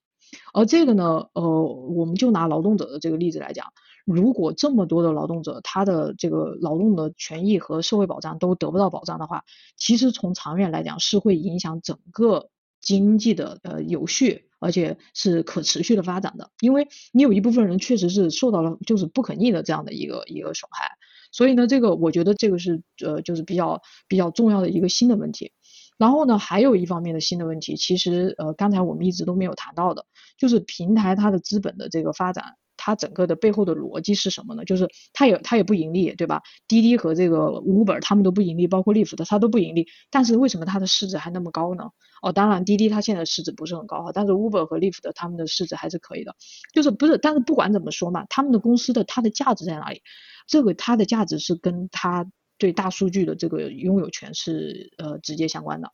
[0.52, 3.72] 而这个呢，呃，我们就拿劳动者的这个例子来讲，
[4.04, 9.44] 如果这么多的劳动者，他的这个劳动的权益和社会保障都得不到保障的话，
[9.76, 12.50] 其实从长远来讲是会影响整个
[12.80, 16.50] 经济的呃有序，而且是可持续的发展的。
[16.61, 20.92] 因为你有一部分人确实是受到了就是不可逆的这样的一个一个损害。
[21.32, 25.52] 所以呢，这个我觉得这个是呃，就是比较比较重要的一个新的问题。
[25.98, 30.06] 然后呢，还有一方面的新的问题，其实呃，刚才我们一直都没有谈到的，
[30.38, 32.56] 就是平台它的资本的这个发展。
[32.82, 34.64] 它整个的背后的逻辑是什么呢？
[34.64, 36.40] 就是它也它也不盈利，对吧？
[36.66, 39.86] 滴滴和这个 Uber 他们都不盈利，包括 Lyft 的它都不盈利。
[40.10, 41.90] 但是为什么它的市值还那么高呢？
[42.22, 46.34] 哦，当然滴滴它现在市值不是很高哈，但是 Uber 和 Lyft 的他们的市值还是可以的。
[46.72, 47.18] 就是不是？
[47.18, 50.00] 但是不管怎么说嘛，他们的公司的它的价值在哪里？
[50.47, 55.93] 这个它的价值是跟它对大数据的这个拥有权是呃直接相关的。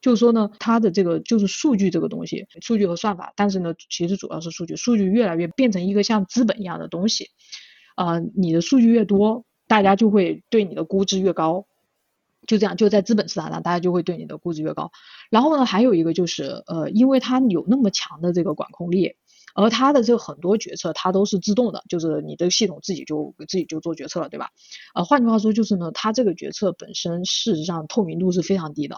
[0.00, 7.28] 就是说呢，它的这个就是数据这个东西，数据和算法，但是呢，其实主要是数据，数据越来越变成一个像资本一样的东西，
[7.94, 11.66] 啊，你的数据越多，大家就会对你的估值越高，
[12.48, 14.90] 就这样，就在资本市场上，大家就会对你的估值越高。
[15.30, 19.14] 然后呢，还有一个就是，呃，因为它有那么强的这个管控力，
[19.54, 24.50] 而它的这很多决策它都是自动的，就是你的系统自己就自己就做决策了，对吧？
[24.94, 28.96] 呃，换句话说就是呢，它这个决策本身事实上透明度是非常低的。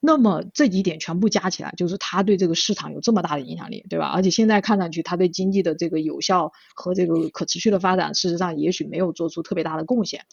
[0.00, 4.06] 那么这几点全部加起来，就是它对这个市场有这么大的影响力，对吧？
[4.06, 10.26] 而且现在看上去，它对经济的这个有效和这个可持续的发展，事实上也许没有做出特别大的贡献。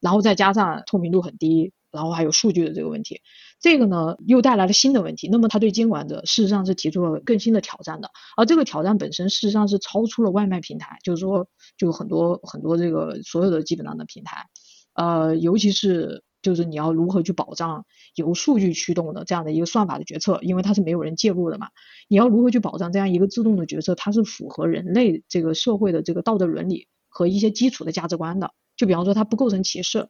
[0.00, 3.20] 然后再加上透明度很低，然后还有数据的这个问题，
[3.60, 5.28] 这个呢又带来了新的问题。
[5.28, 8.10] 那么它对监管者事实上是提出了更新的挑战的。
[8.36, 14.46] 而这个挑战本身事实上是超出了外卖平台，就是说，就很多很多这个所有的基本上的平台，
[14.94, 16.24] 呃，尤其是。
[16.42, 17.86] 就是你要如何去保障
[18.16, 21.68] 由数据驱动的这样的一个算法的决策，因为它是没有人介入的嘛。
[22.08, 28.50] 你要如何去保障这样一个自动的决策，它是符合人类这个社会的这个道德伦理和一些基础的价值观的？
[28.76, 30.08] 就比方说它不构成歧视，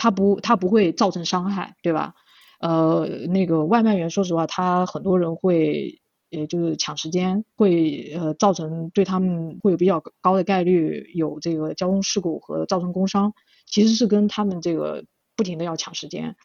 [0.00, 2.14] 它不它不会造成伤害，对吧？
[2.58, 13.34] 呃，那个外卖员，说实话，他很多人会，也就是抢时间，会呃造成对他们会有比较高的概率有这个交通事故和造成工伤，
[13.66, 15.04] 其实是跟他们这个。
[15.36, 16.36] 不停的要抢时间，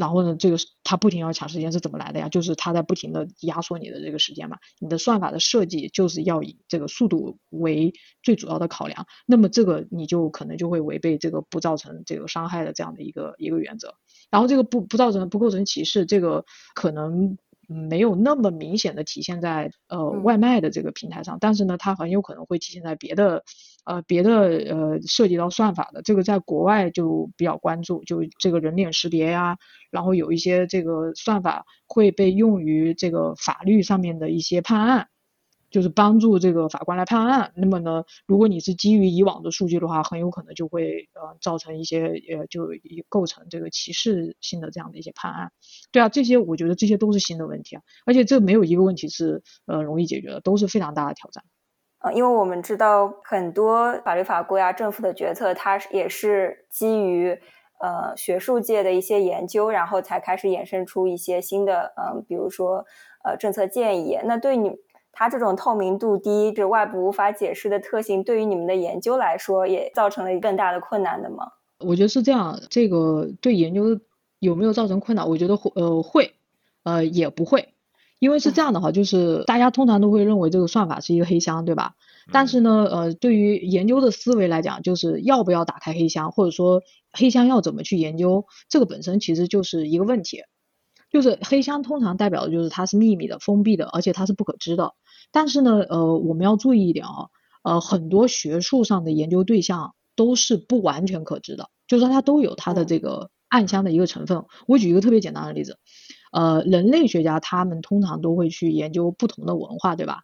[0.00, 2.30] 然后呢，这个他不停要抢时间是怎么来的呀？
[2.30, 4.56] 就是他在不停的压缩你的这个时间嘛。
[4.78, 7.92] 你的算法的设计就是要以这个速度为
[8.22, 13.94] 最主要的考量，那么这个你就可能就会违背这个不造成这个伤害的这样的一个一个原则。
[14.30, 17.36] 然后这个不不造成不构成歧视，这个可能。
[17.72, 23.44] 没有那么明显的体现在呃外卖的这个平台上，但是呢，它很有可能会体现在别的
[23.84, 29.56] 呃别的呃涉及到算法的这个，在国外就比较关注，就这个人脸识别呀，
[29.92, 35.06] 然后有一些这个算法会被用于这个法律上面的一些判案。
[35.70, 42.68] 就是帮助这个法官来判案，那么呢，如果你是基于以往的数据的话，很有可能就会呃造成一些呃就
[43.08, 45.52] 构成这个歧视性的这样的一些判案。
[45.92, 51.44] 对啊，这些我觉得这些都是新的问题啊，而且这没有一个问题是呃容易解决的，都是非常大的挑战。
[52.00, 57.38] 呃，因为我们知道很多法律法规啊，政府的决策，它也是基于
[57.78, 62.84] 呃学术界的一些研究，然后才开始衍生出一些新的嗯，比如说
[63.22, 64.18] 呃政策建议。
[64.24, 64.72] 那对你。
[65.12, 71.52] 它这种透明度低、这外部无法解释的特性，对于你们的研究来说，也造成了更大的困难的吗？
[71.78, 72.60] 我觉得是这样。
[72.70, 74.00] 这个对研究
[74.38, 75.28] 有没有造成困难？
[75.28, 76.34] 我觉得会，呃，会，
[76.84, 77.74] 呃，也不会。
[78.18, 81.94] 因为是这样的话，就是大家通常都会认为这个算法是一个黑箱，对吧？
[82.30, 86.82] 但是呢，呃，对于研究的思维来讲，就是要不要打开黑箱，或者说
[87.12, 90.42] 黑箱要怎么去研究，这个本身其实就是一个问题。
[91.10, 94.94] 就是黑箱通常代表的就是它是秘密的、封闭的，而且它是不可知的。
[95.32, 97.28] 但是呢，呃，我们要注意一点啊，
[97.62, 104.44] 呃，很多学术上的研究对象都是不完全可知的，就是说它都有它的这个暗箱的一个成分。
[104.66, 105.78] 我举一个特别简单的例子，
[106.32, 110.22] 呃，人类学家他们通常都会去研究不同的文化，对吧？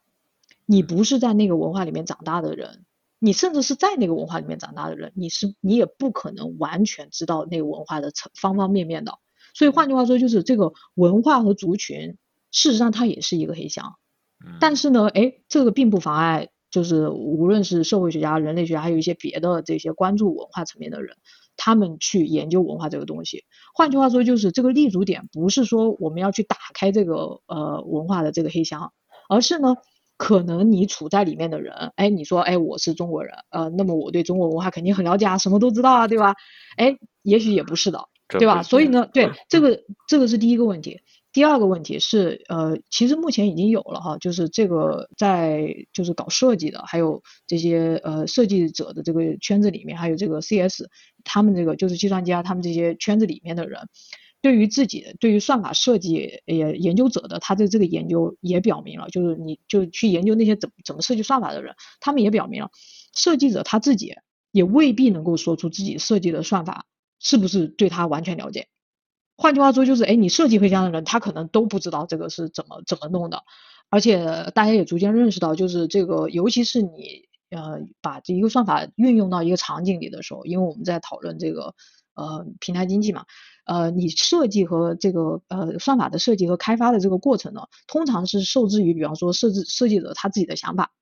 [0.67, 2.85] 你不是在那个文化里面长大的人，
[3.21, 9.19] 你甚至是在那个文化里面长大的人，你是你也不可能完全知道那个文化的层方方面面的。
[9.57, 12.19] 所以换句话说，就是这个文化和族群，
[12.53, 13.95] 事实上它也是一个黑箱。
[14.61, 21.17] 但是呢，哎，这个并不妨碍，就是无论是社会学家、人类学家，还有一些别的这些关注文化层面的人，
[21.57, 23.45] 他们去研究文化这个东西。
[23.75, 28.93] 换句话说，就是这个立足点不是说我们要去打开这个呃文化的这个黑箱，
[29.31, 29.77] 而是呢，
[30.19, 36.35] 可能你处在里面的人，哎，你说，哎，我是中国人，呃，那么我对中国文化肯定很了解啊，什么都知道啊，对吧？
[36.77, 38.63] 哎，也许也不是的，对吧？
[38.63, 41.01] 所以呢，对这个这个是第一个问题。
[41.33, 50.85] 第二个问题是，呃，其实目前已经有了哈，就是这个在就是搞设计的，还有这些呃设计者的这个圈子里面，还有这个 CS
[51.25, 53.81] 他们这个就是计算机啊，他们这些圈子里面的人，
[54.41, 62.71] 对于自己对于算法设计也研究者的他的这个研究也表明了，就是你就去研究那些怎怎么设计算法的人，他们也表明了，
[63.15, 64.15] 设计者他自己
[64.53, 66.87] 也未必能够说出自己设计的算法
[67.21, 68.69] 是不是对他完全了解。
[69.39, 73.43] 换句话说，就是哎，你设计会这样的人，他可能都不知道这个是怎么怎么弄的，
[73.91, 81.75] 而且大家也逐渐认识到，就是这个，尤其是你呃把这一个算法运用到一个场景里的时候，因为我们在讨论这个
[82.15, 83.27] 呃平台经济嘛，
[83.67, 90.93] 呃，你设计和这个呃算法的设计和开发的这个过程呢，通常是受制于比方说设置设计者他自己的想法，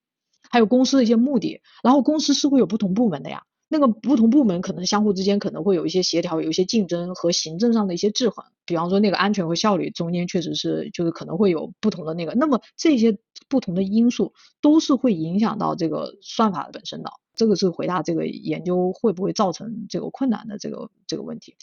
[0.50, 3.44] 还有公司的一些目的，然后公司是会有不同部门的呀。
[3.74, 8.44] 那个不同部门可能相互之间可能会有一些协调，有一些竞争和行政上的一些制衡。
[8.64, 12.34] 比方说那个安全和效率中间确实是就是可能会有不同的那个。
[12.34, 13.18] 那么这些
[13.48, 17.10] 不同的因素都是会影响到这个算法本身的。
[17.34, 21.56] 这个是回答这个研究会不会造成这个困难的这个这个问题。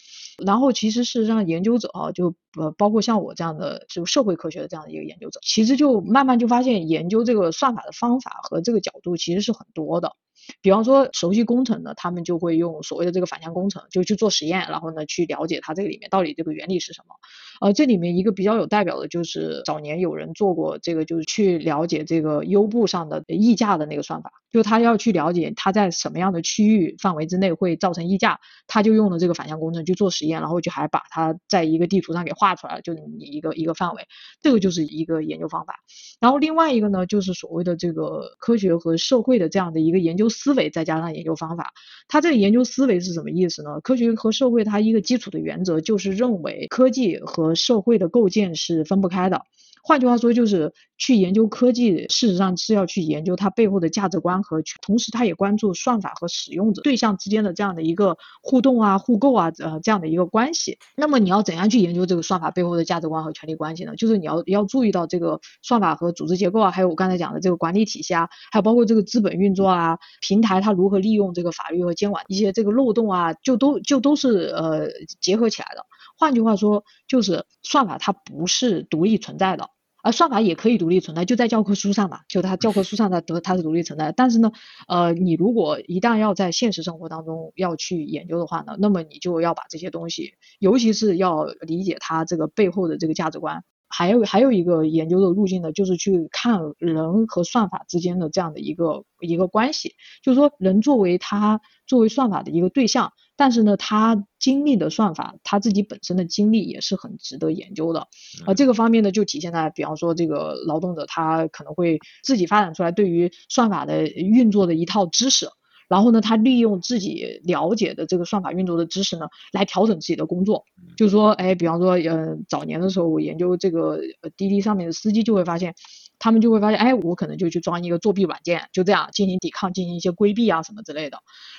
[0.46, 10.18] 然后其实事实上研究者啊，就呃包括像我这样的就社会科学的这样的一个研究者，其实就慢慢就发现研究这个算法的方法和这个角度其实是很多的。
[10.62, 17.16] 比方说熟悉工程的，他们就会用所谓的这个反向工程，就去做实验，然后呢去了解它这个里面到底这个原理是什么。
[17.62, 34.08] 呃，这里面一个比较有代表的就是早年有人做过这个，就是去了解这个优步上的溢价的那个算法，就他要去了解它在什么样的区域范围之内会造成溢价，他就用了这个反向工程去做实验，然后就还把它在一个地图上给画出来了，就你一个一个范围，
[34.42, 35.76] 这个就是一个研究方法。
[36.20, 41.72] 然后另外一个呢，就是所谓的这个科学和社会的这样的一个研究思维，再加上研究方法。
[42.08, 43.80] 它这个研究思维是什么意思呢？
[43.82, 49.42] 科学和社会它一个基础的原则就是认为科技和社会的构建是分不开的。
[49.84, 60.78] 换句话说，就是去研究科技，事实上是要去研究它背后的价值观和，同时它也关注算法和使用者对象之间的这样的一个互动啊、互购啊，呃，这样的一个关系。
[60.96, 63.96] 那么你要怎样去研究这个算法背后的价值观和权力关系呢？
[63.96, 74.88] 就是你要要注意到这个算法和组织结构啊，还有我刚才讲的这个管理体系啊，还有包括这个资本运作啊，平台它如何利用这个法律和监管一些这个漏洞啊，就都就都是呃
[75.20, 75.84] 结合起来的。
[76.22, 79.72] 换句话说，就是算法它不是独立存在的，
[80.04, 84.12] 而算法也可以独立存在，就在教科书上嘛，就它教科书上它得它是独立存在。
[84.12, 84.52] 但是呢，
[84.88, 93.64] 呃，你如果一旦要在现实生活当中要去研究的话呢，那么你就要把这些东西，尤其是要理解它这个背后的这个价值观。
[93.94, 103.12] 还有还有一个研究的路径呢，就是去看人和算法之间的这样的一个一个关系，就是说人作为他作为算法的一个对象，
[103.42, 108.08] 但是呢，他经历的算法，他自己本身的经历也是很值得研究的。
[108.46, 115.50] 而这个方面呢，就体现在比方说这个劳动者他可能会自己发展出来对于算法的运作的一套知识。
[115.90, 120.64] 然后呢，他利用自己了解的这个算法运作的知识呢，来调整自己的工作。
[120.96, 124.00] 就是说，哎，比方说，呃，早年的时候我研究这个
[124.38, 125.74] 滴滴上面的司机，就会发现，
[126.22, 131.18] 他们就会发现，哎，我可能就去装一个作弊软件，就这样进行抵抗，进行一些规避啊什么之类的。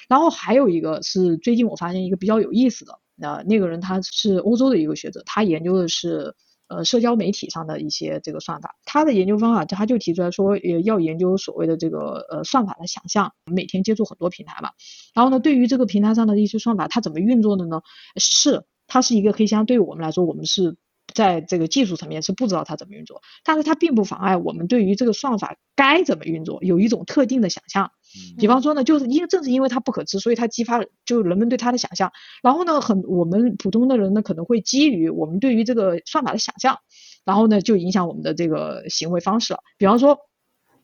[0.09, 6.35] 然后还有一个是最近我发现一个比较有意思的，那那个人他是欧洲的一个学者，他研究的是。
[6.69, 13.35] 呃，社交媒体上的一些这个算法，他的研究方法，他就提出来说，也要研究所谓的这个呃算法的想象。
[13.45, 14.71] 每天接触很多平台嘛，
[15.13, 17.83] 然后呢，对于这个平台上的一些算法，它怎么运作的呢？
[18.17, 20.79] 是它是一个黑箱，对于我们来说，我们是。
[21.15, 27.91] 在这个技术层面是不知道它怎么运作，但是它并不妨碍我们对于这个算法该怎么运作有一种特定的想象。
[28.39, 32.13] 比方说呢，就是因正是因为它不可知，所以它激发了就人们对它的想象。
[32.43, 36.79] 然后呢，很我们普通的人呢可能会基于我们对于这个算法的想象，
[37.25, 39.61] 然后呢就影响我们的这个行为方式了。
[39.79, 40.19] 比方说，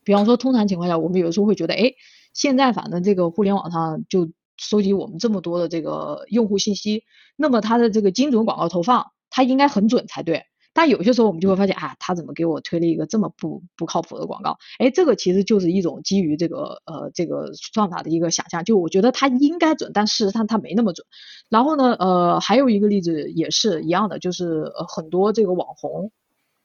[0.03, 1.93] 比方说通常情况下，我们有时候会觉得，哎，
[2.33, 7.03] 现在反正这个互联网上就收集我们这么多的这个用户信息，
[7.35, 9.05] 那么它的这个精准广告投放。
[9.29, 14.57] 它应该很准才对，但有些时候我们就会发现，啊，他怎么给我推了一个这么不不靠谱的广告？
[14.79, 21.05] 哎，这个其实就是一种基于这个呃这个算法的一个想象，就我觉得它应该准，但事实上它没那么准。
[21.49, 26.11] 然后呢，呃，还有一个例子也是一样的，就是呃很多这个网红，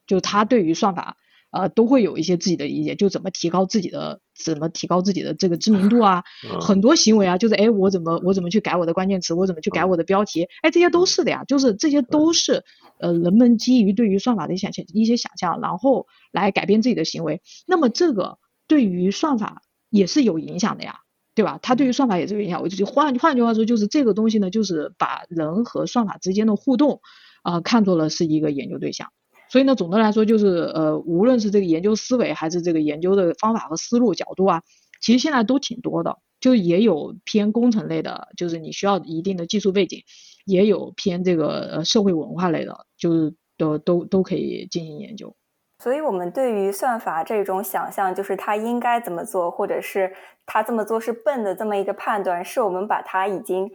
[0.06, 1.16] 就他对于算法。
[1.54, 6.24] 呃，都会有一些自己的理解，就怎么提高自己的，怎么提高自己的这个知名度啊，
[6.60, 12.64] 很多行为啊，就是哎，我怎么我怎么去改我的关键词，我怎么去改我的标题，哎，这些都是的呀，就是这些都是
[12.98, 17.40] 呃人们基于对于算法的想象一些想象，然后来改变自己的行为。
[17.68, 20.96] 那么这个对于算法也是有影响的呀，
[21.36, 21.60] 对吧？
[21.62, 22.62] 它对于算法也是有影响。
[22.62, 27.00] 我就换换句话说，就是这个东西呢，就是把人和算法之间的互动
[27.44, 29.10] 啊，看作了是一个研究对象。
[29.48, 34.62] 所以呢，总的来说就是，呃，无论是这个研究思维，还是这个研究的方法和思路角度啊，
[35.00, 40.00] 其实现在都挺多的，就也有偏工程类的，就是你需要一定的技术背景，
[40.44, 45.36] 也有偏这个呃社会文化类的，就是都都都可以进行研究。
[45.78, 50.12] 所以，我们对于算法这种想象，就是它应该怎么做，或者是
[50.46, 53.70] 它这么做是笨的这么一个判断，是我们把它已经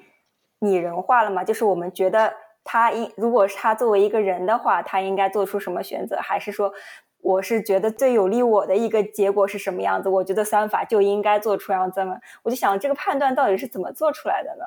[0.60, 1.44] 拟人化了吗？
[1.44, 2.34] 就是我们觉得。
[2.72, 6.18] 他应如果是他作为一个人的话，他应该做出什么选择？
[6.22, 6.72] 还是说，
[7.20, 10.08] 我是觉得最有利我的一个结果是什么样子？
[10.08, 12.20] 我觉得算法就应该做出样子吗？
[12.44, 14.66] 我就想这个判断到底是怎么做出来的呢？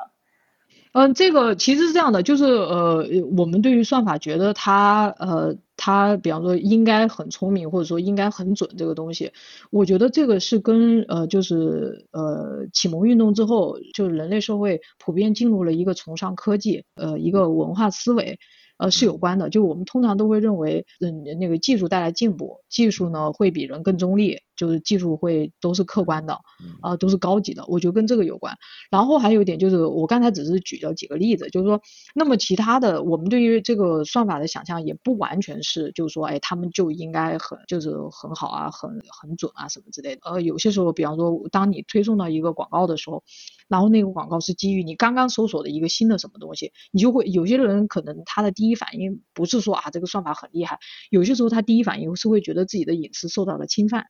[0.95, 3.07] 嗯，这个其实是这样的，就是呃，
[3.39, 9.33] 我们对于算法觉得它呃，它比方说应该很聪明，或者说应该很准这个东西，
[9.71, 18.39] 我觉得这个是跟呃，就是呃，启蒙运动之后，就是人类社会普遍进入了一个崇尚科技呃一个文化思维。
[18.79, 19.49] 呃，是有关的。
[19.49, 26.39] 就我们通常都会认为，嗯，那个技术带来进步，技术呢会比人更中立，就是技术会都是客观的，
[26.83, 27.65] 啊，都是高级的。
[27.67, 28.57] 我觉得跟这个有关。
[28.93, 31.81] 然后还有一点就是，我刚才只是举了几个例子，就是说，
[32.15, 40.21] 那么其他的，我们对于这个算法的想象也不完全是，就是说，哎，他们就应该很，就是很好啊，很很准啊，什么之类的。
[40.23, 43.25] 呃，有些时候，比方说，当你推送到一个广告的时候。
[43.69, 54.09] 然后那个广告是基于你刚刚搜索的一个新的什么东西，你就会有些人可能他的第一反应不是说啊这个算法很厉害，有些时候他第一反应是会觉得自己的隐私受到了侵犯。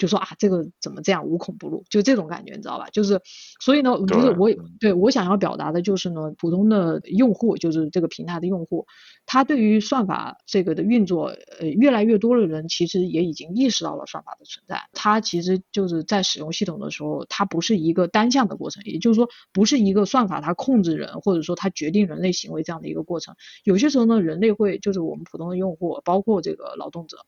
[0.00, 2.88] 就说啊，这个怎么这样无孔不入，就这种感觉，你知道吧？
[2.90, 3.20] 就是，
[3.60, 4.48] 所以呢，就是我
[4.80, 8.86] 对我想要表达的就是呢，普通的用户，就是这个平台的用户，
[9.26, 11.26] 他对于算法这个的运作，
[11.60, 14.80] 呃，越来越多的人其实也已经意识到了算法的存在。
[14.94, 23.34] 他其实就是在使用系统的时候，它不是一个单向的过程，也就是说，不是一个算法它控制人，或者说它决定人类行为这样的一个过程。
[23.64, 27.18] 有些时候呢，人类会就是我们普通的用户，包括这个劳动者。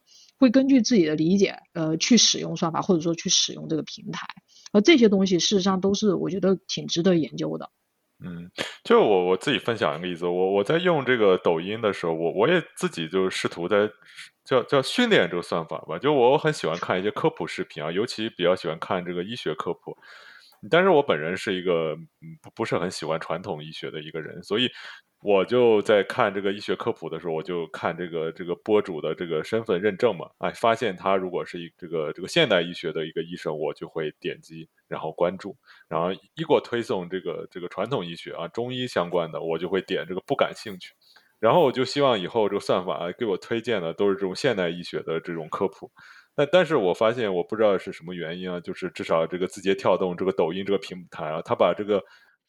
[0.42, 4.26] 会根据自己的理解，呃，去使用算法，或者说去使用这个平台，
[4.72, 7.70] 而这些东西事实上都是我觉得挺值得研究的。
[8.24, 8.50] 嗯，
[8.82, 13.88] 就我我自己分享一个例子，我我在用这个抖音的时候，我我也自己就试图在
[14.44, 15.96] 叫叫训练这个算法吧。
[15.96, 19.96] 就我很喜欢看一些科普视频啊，尤其比较喜欢看这个医学科普。
[20.68, 21.94] 但是我本人是一个
[22.42, 24.68] 不不是很喜欢传统医学的一个人，所以。
[25.22, 35.56] 我就在看这个医学科普的时候，我就看这个这个博主的这个身份认证嘛，哎，发现他如果是一这个这个现代医学的一个医生，我就会点击然后关注，
[35.88, 40.92] 然后一给我推送这个这个传统医学啊中医相关的，我就会点这个不感兴趣，
[41.38, 45.88] 然后我就希望以后这个算法给我推荐的都是这种现代医学的这种科普，
[46.34, 52.02] 但但是我发现我不知道是什么原因啊，就是至少这个字节跳动这个抖音这个平台啊，他把这个。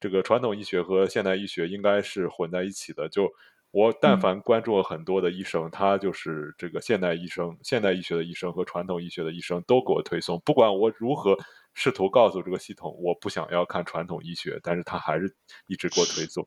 [0.03, 3.07] 这个传统医学和现代医学应该是混在一起的。
[3.07, 3.31] 就
[3.71, 10.41] 我但凡关注了很多的医生，他就是这个现代医生、现代医学的医生和传统医学的医生都给我推送。
[10.43, 11.37] 不管我如何
[11.73, 15.33] 试图告诉这个系统我不想要看传统医学，但是他还是
[15.67, 16.45] 一直给我推送。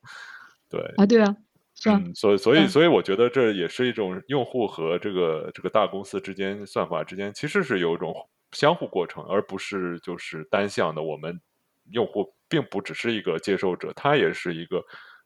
[0.68, 1.34] 对啊，对啊，
[1.74, 1.98] 是啊。
[2.14, 8.14] 所以，所以，所以，我觉得这也是一种用户和这个这个大公司之间算法之间其实是有一种
[8.52, 11.02] 相互过程，而不是就是单向的。
[11.02, 11.40] 我们
[11.90, 12.34] 用户。
[12.48, 14.76] 并不只是一个接受者，他也是一个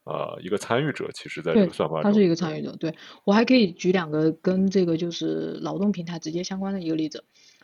[0.05, 1.11] 呃一个参与者。
[1.13, 2.75] 其实，在这个算法中，他是一个参与者。
[2.77, 2.95] 对
[3.27, 7.23] 我还可以举两个跟这个就是劳动平台直接相关的一个例子。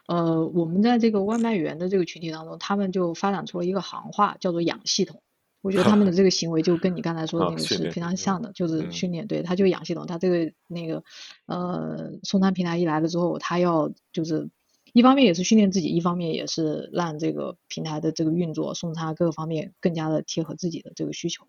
[0.08, 5.22] 呃，我们在这个外卖员的这个群体当中，他们就发展出了一个行话，叫做“养系统”。
[5.64, 9.26] 我觉得他们的 这个行为就跟你刚才说的那个是非常像的，就是训练。
[9.26, 11.02] 对，他就养系统，他这个那个
[11.46, 14.50] 呃送餐平台一来了之后，他要就是。
[14.96, 21.44] 一方面也是训练自己，一方面也是让这个平台的这个运作、送餐各个方面更加的贴合自己的这个需求。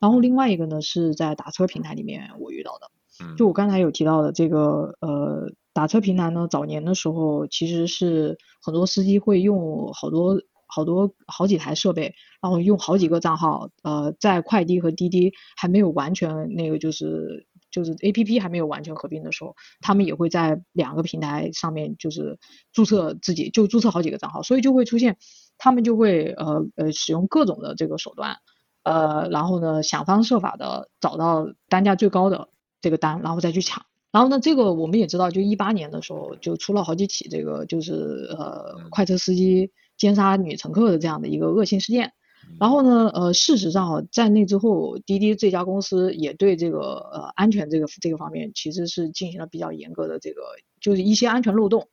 [0.00, 17.46] 然后另外一个呢，是在打车平台里面我遇到的，就我刚才有提到的这个呃打车平台呢，早年的时候其实是很多司机会用好多好多好几台设备，然后用好几个账号，呃，在快滴和滴滴还没有完全那个就是。
[17.78, 22.40] 就是 A P P 还没有完全合并的时候，他们也会在两个平台上面就是
[22.72, 25.16] 注册自己，就注册好几个账号，所以就会出现
[25.58, 28.38] 他们就会呃呃使用各种的这个手段，
[28.82, 32.48] 呃然后呢想方设法的找到单价最高的
[32.80, 33.84] 这个单，然后再去抢。
[34.10, 42.12] 然后呢，这个我们也知道，就一八年的时候就出了好几起这个就是呃快车司机奸杀女乘客的这样的一个恶性事件。
[42.60, 46.78] 然后呢，呃，事实上在那之后，滴滴这家公司也对这个
[47.12, 50.42] 呃安全这个这个方面其实是进行了比较严格的这个
[50.80, 51.88] 就是一些安全漏洞。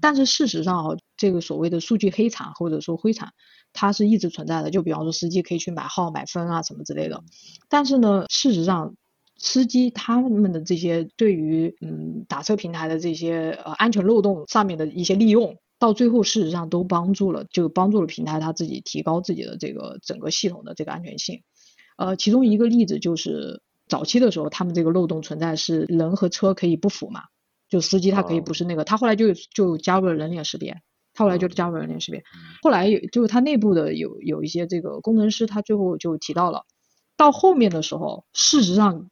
[0.00, 3.32] 但是事实上啊，这个所谓的数据黑产或者说灰产，
[3.72, 4.70] 它是一直存在的。
[4.70, 7.22] 就比方说司机可以去买号买分啊什么之类的。
[7.68, 8.94] 但是呢，事实上。
[9.40, 21.42] 司机他们的这些对于嗯打车平台的这些呃安全漏洞上面的一些利用，到最后事实上都帮助了，就帮助了平台它自己提高自己的这个整个系统的这个安全性。
[21.96, 27.22] 呃，其中一个例子就是早期的时候，他们这个漏洞存在是人和车可以不符嘛，
[27.68, 30.80] 就司机他可以不是那个，他后来就就加入了人脸识别，
[31.14, 32.22] 他后来就加入了人脸识别，
[32.62, 36.64] 后来有就是他内部的有有一些这个工程师，他最后就提到了，
[37.16, 39.08] 到后面的时候，事实上。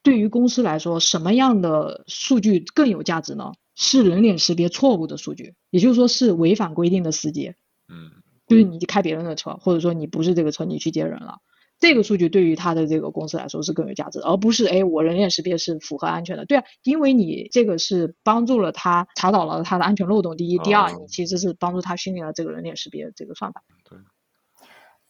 [0.00, 3.52] 对于公司来说，什么样的数据更有价值呢？
[3.80, 7.54] 是人脸识别错误的数据，也就是说是违反规定的司机。
[7.88, 8.10] 嗯，
[8.48, 11.38] 就是你开别人的车，或者说你不是这个车，你去接人了，
[11.78, 16.44] 这个数据对于他的这个公司来说是更有价值，而不是哎我人脸识别是符合安全的。
[16.44, 20.36] 对啊，因为你这个是帮助了他查找了他的安全漏洞。
[20.36, 23.62] 第一，第二，你其实是帮助他训练了这个人脸识别这个算法。
[23.88, 23.96] 对。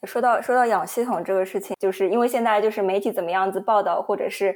[0.07, 4.55] 说到说到养系统这个事情，就是因为现在就是媒体怎么样子报道，或者是，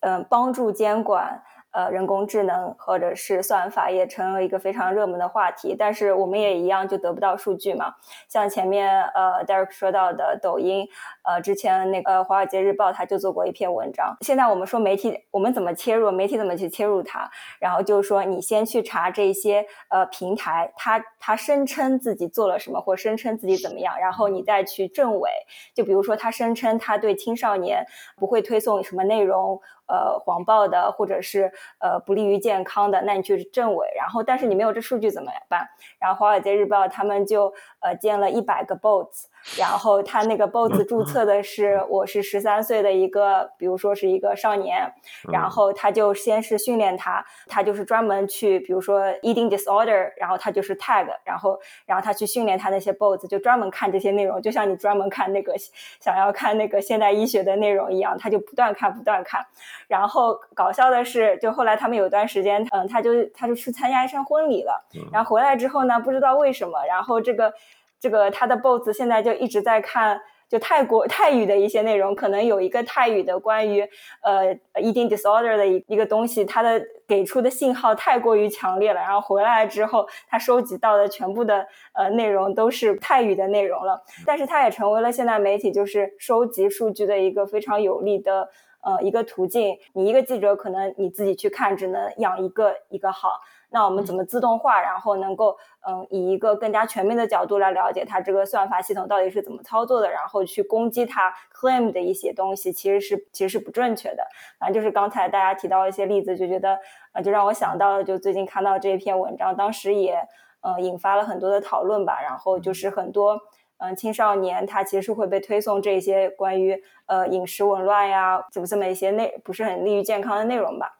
[0.00, 1.40] 嗯，帮助监管。
[1.72, 7.94] 呃，人工智能或者是算法也成了一个非常热门的话题，但是我们也一样就得不到数据嘛。
[8.28, 10.88] 像前面呃，Derek 说到的抖音，
[11.22, 14.16] 呃，之前那个《华尔街日报》他就做过一篇文章。
[14.22, 16.10] 现在我们说媒体，我们怎么切入？
[16.10, 17.30] 媒体怎么去切入它？
[17.60, 25.30] 然后就是说，你先去查这些呃平台，他他声称自己做了什么，或声称自己怎么样，然后你再去证伪。
[25.72, 27.84] 就比如说，他声称他对青少年
[28.16, 29.60] 不会推送什么内容。
[29.90, 31.50] 呃，谎报的或者是
[31.80, 33.88] 呃不利于健康的，那你去证伪。
[33.96, 35.68] 然后，但是你没有这数据怎么办？
[35.98, 39.24] 然后，华尔街日报他们就呃建了一百个 bots。
[39.58, 44.92] 然后他那个 BOSS 注册的是我是十三岁的一个，比如说是一个少年，
[45.32, 55.54] 然后他就先是训练他，他就是专门去，比如说 eating disorder，然后他就是 tag，然后然后他去训练他那些 BOSS，就专门看这些内容，就像你专门看那个
[56.00, 59.44] 想要看那个现代医学的内容一样，他就不断看不断看。
[59.88, 67.52] 然后搞笑的是，就后来他们有段时间，嗯，他就他就去参加一场婚礼了，然后回来之后呢，不知道为什么，然后这个。
[68.00, 73.82] 这个他的 boss 现在就一直在看就泰国泰语的一些内容，可能有一个泰语的关于
[74.22, 74.52] 呃
[74.82, 79.00] eating disorder 的一一个东西，它的给出的信号太过于强烈了。
[79.00, 84.02] 然后回来之后，他收集到的全部的呃内容都是泰语的内容了。
[84.26, 88.48] 但是他也成为了现在媒体就是收集数据的一个非常有力的
[88.82, 89.78] 呃一个途径。
[89.92, 93.30] 你一个记者可能你自己去看只能养一个一个号。
[93.72, 95.56] 那我们怎么自动化，然后能够
[95.86, 104.26] 嗯以一个更加全面的角度来了解它这个算法系统到底是怎么操作的，然后去攻击它 claim 的一些东西，其实是其实是不正确的。
[104.58, 106.78] 反正就是刚才大家提到一些例子，就觉得
[107.12, 110.16] 啊，就让我想到了，就最近看到这篇文章，当时也
[110.62, 112.20] 呃引发了很多的讨论吧。
[112.20, 113.40] 然后就是很多
[113.78, 120.96] 嗯青少年他其实会被推送这些关于呃饮食紊乱呀，怎么这么一些内不是很利于健康的内容吧。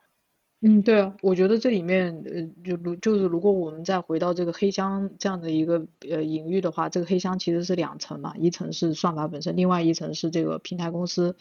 [0.62, 11.34] 嗯，对啊，我觉得这里面，呃，就如就是如果我们再回到这个黑箱这样的一个呃隐喻的话，这个黑箱其实是两层嘛，一层是算法本身，另外一层是这个平台公司，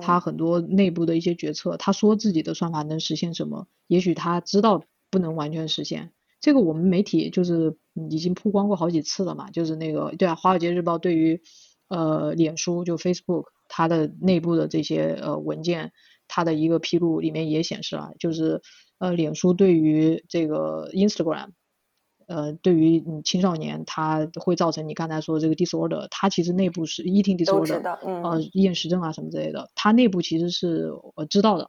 [0.00, 7.76] 它很多内部的一些决策，他说自己的算法能实现什么，也许他知道不能完全实现，这个我们媒体就是
[8.08, 11.42] 已经曝光过好几次了嘛，就是那个对啊，华尔街日报对于
[11.88, 15.90] 呃脸书就 Facebook 它的内部的这些呃文件。
[16.32, 18.62] 它的一个披露里面也显示了，就是
[18.98, 21.48] 呃，脸书对于这个 Instagram，
[22.28, 27.82] 呃，对于青少年，它会造成你刚才说的这个 disorder，它其实内部是 eating disorder，
[28.22, 31.68] 呃，厌食症啊什么之类的，它内部其实是呃知道的，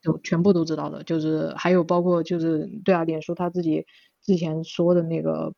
[0.00, 3.84] 就全部都知道的，就是还有包括就是对啊，脸书他自己
[4.22, 5.52] 之前说的那个。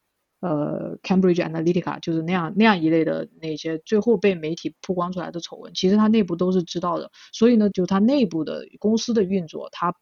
[0.45, 7.11] 呃，Cambridge Analytica 就是那样那样一类的那些最后被媒体曝光出来的丑闻，其实它内部都是知道的。
[7.33, 9.95] 所以呢，就它内部的公司的运作，它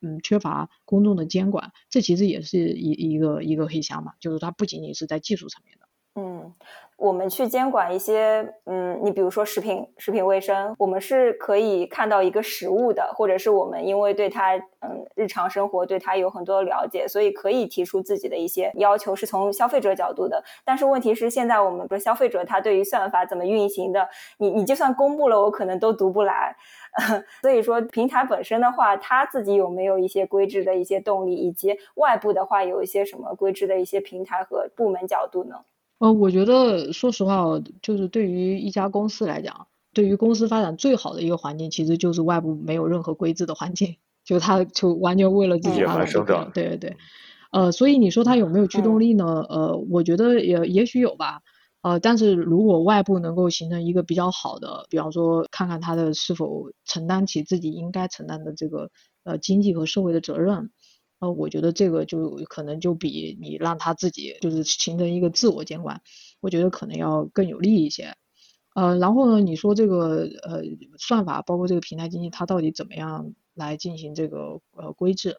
[0.00, 4.12] 嗯缺乏公众的监管，这其实也是一一个一个黑箱嘛。
[4.20, 5.88] 就是它不仅仅是在技术层面的。
[6.14, 6.54] 嗯，
[6.98, 20.42] 我们去监管一些，嗯，你比如说食品、食品卫生，我们是可以看到一个实物的，或者是我们因为对它，嗯，日常生活对它有很多了解，所以可以提出自己的一些要求，是从消费者角度的。
[20.64, 24.08] 但是问题是，现在我们说消费者他对于算法怎么运行的，
[24.38, 26.56] 你你就算公布了，我可能都读不来。
[27.40, 35.60] 所以说，平台本身的话，它自己有没有一些规制的一些动力，以及外部的话有一些什么规制的一些平台和部门角度呢？
[35.98, 37.44] 呃，我觉得说实话，
[37.82, 46.50] 就是对于一家公司来讲，对于公司发展最好的一个环境，其实就是外部没有任何规制的环境， 就它就完全为了自己发展生长。
[46.54, 46.96] 对对对，
[47.50, 49.24] 呃，所以你说它有没有驱动力呢？
[49.48, 51.40] 呃，我觉得也也许有吧。
[51.82, 58.90] 呃，但是如果外部能够形成一个比较好的，比方说看看他的是否承担起自己应该承担的这个
[59.24, 60.70] 呃经济和社会的责任。
[61.20, 66.00] 呃，我觉得这个就可能就比你让他自己就是形成一个自我监管，
[66.40, 68.14] 我觉得可能要更有利一些。
[68.74, 70.62] 呃，然后呢，你说这个呃
[70.98, 75.36] 算法，包括这个平台经济，它到底怎么样来进行这个呃规制？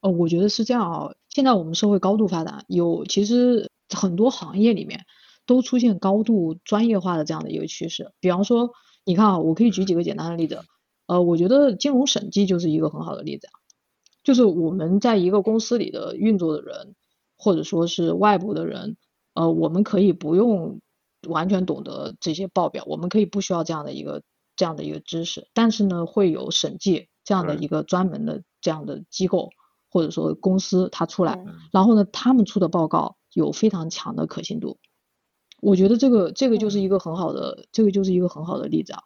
[0.00, 1.14] 呃，我觉得是这样啊。
[1.28, 5.04] 现在我们社会高度发展，有其实很多行业里面
[5.44, 8.12] 都出现高度专业化的这样的一个趋势。
[8.20, 8.70] 比方说，
[9.04, 10.62] 你看啊，我可以举几个简单的例子。
[11.06, 13.57] 呃，我觉得金融审计就是一个很好的例子啊。
[14.28, 16.94] 就是我们在一个公司里的运作的人，
[17.38, 18.98] 或者说是外部的人，
[19.32, 20.82] 呃，我们可以不用
[21.26, 24.22] 完全懂得这些报表，我们可以不需要这样的一个
[24.54, 29.48] 这样的一个知识，但是呢，会有审计这样的一个专门的这样的机构
[29.90, 31.42] 或者说公司它出来，
[31.72, 34.76] 然后呢，他们出的报告有非常强的可信度，
[35.62, 39.00] 我觉得这个这个就是一个很好的，这个就是一个很好的例子啊。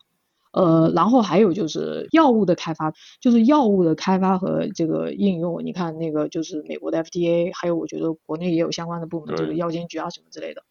[0.52, 5.64] 呃，然后还有就是药物的开发，就是药物的开发和这个应用。
[5.64, 10.62] 你看那个就是美国的 FDA，还有我觉得国内也有相关的部门，就是药监局啊什么之类的。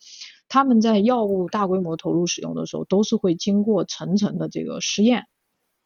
[0.47, 5.25] 他们在药物大规模投入使用的时候，都是会经过层层的这个试验。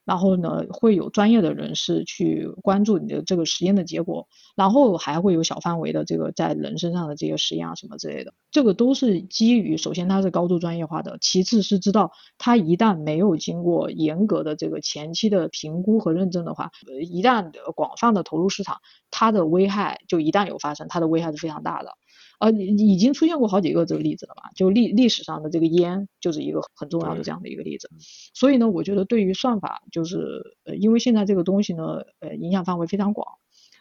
[0.05, 16.71] 然后呢，会有专业的人士去关注你的这个实验的结果，然后还会有小范围的这个在人身上的这些实验啊什么之类的，这个都是基于首先它是高度专业化的，其次是知道它一旦没有经过严格的这个前期的评估和认证的话，
[17.09, 18.77] 一旦广泛的投入市场，
[19.09, 21.93] 它的危害就一旦有发生，它的危害是非常大的。
[22.39, 24.51] 呃，已经出现过好几个这个例子了吧？
[24.55, 27.89] 就历历史上的这个烟就是一个很重要的这样的一个例子。
[28.33, 33.27] 所以呢，我觉得对于算法，就是呃，因为现在这个东西呢，呃，影响范围非常广。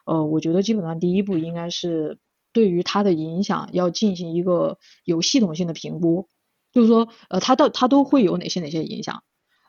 [0.07, 2.19] 呃，我觉得基本上第一步应该是
[2.53, 6.29] 对于它的影响要进行一个有系统性的评估，
[6.73, 9.23] 就是说，呃，它到它都会有哪些哪些影响？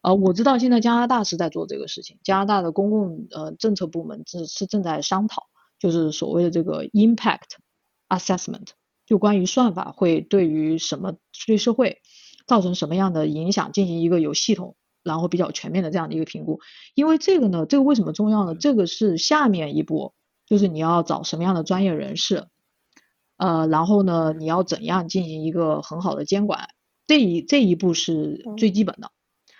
[0.04, 5.44] 呃，我知道现在加拿大是在做这个事情，加拿大的公共呃政策部门是是正在商讨，
[5.80, 7.58] 就是所谓的这个 impact。
[8.10, 8.68] Assessment
[9.06, 11.16] 就关于算法会对于什么
[11.46, 12.02] 对社会
[12.48, 16.60] 造成什么样的影响进行一个有系统然后比较全面的这样的一个评估，
[16.96, 18.56] 因为这个呢，这个为什么重要呢？
[18.56, 20.16] 这个是下面一步，
[20.48, 22.48] 就是你要找什么样的专业人士，
[23.38, 26.70] 呃，然后呢，你要怎样进行一个很好的监管，
[27.06, 29.12] 这一这一步是最基本的，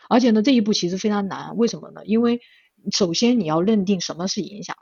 [0.10, 2.04] 而且呢，这一步其实非常难，为什么呢？
[2.06, 2.42] 因为
[2.92, 4.76] 首先你要认定什么是影响。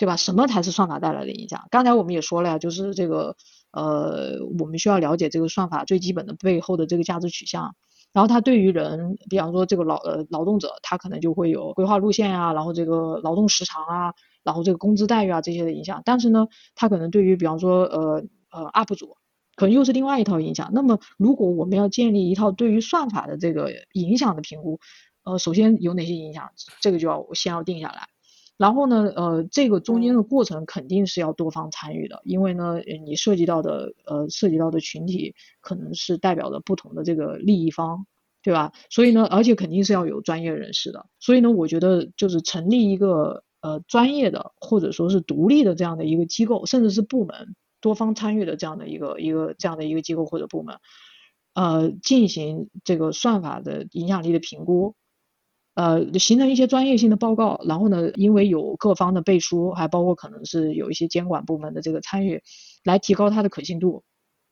[0.00, 0.16] 对吧？
[0.16, 1.68] 什么才是算法带来的影响？
[1.70, 3.36] 刚才我们也说了呀，就是这个
[3.70, 7.74] 呃，我们需要了解这个算法最基本的背后的这个价值取向。
[8.14, 16.00] 然后它对于人，比方说这个劳呃劳动者，他可能就会有规划路线啊，然后这个劳动时长啊，然后这个工资待遇啊这些的影响。
[16.06, 19.18] 但是呢，它可能对于比方说呃呃 UP 主，
[19.54, 20.70] 可能又是另外一套影响。
[20.72, 24.80] 那么如果我们要建立一套对于算法的这个影响的评估，
[25.24, 26.50] 呃，首先有哪些影响，
[26.80, 28.08] 这个就要先要定下来。
[28.60, 38.04] 然后呢，呃，这个中间的过程肯定是要多方参与的，因为呢，你涉及到的，呃，涉及到的群体可能是代表着不同的这个利益方，
[38.42, 38.70] 对吧？
[38.90, 41.06] 所以呢，而且肯定是要有专业人士的。
[41.20, 50.76] 所以呢，我觉得就是成立一个呃专业的或者说是独立的这样的一个机构，甚至是部门，多方参与的这样的一个一个这样的一个机构或者部门，
[51.54, 54.96] 呃，进行这个算法的影响力的评估。
[55.74, 62.42] 呃，形成一些专业性的报告，然后呢，因为有各方的背书，还包括可能是有一些监管部门的这个参与，
[62.84, 64.02] 来提高它的可信度，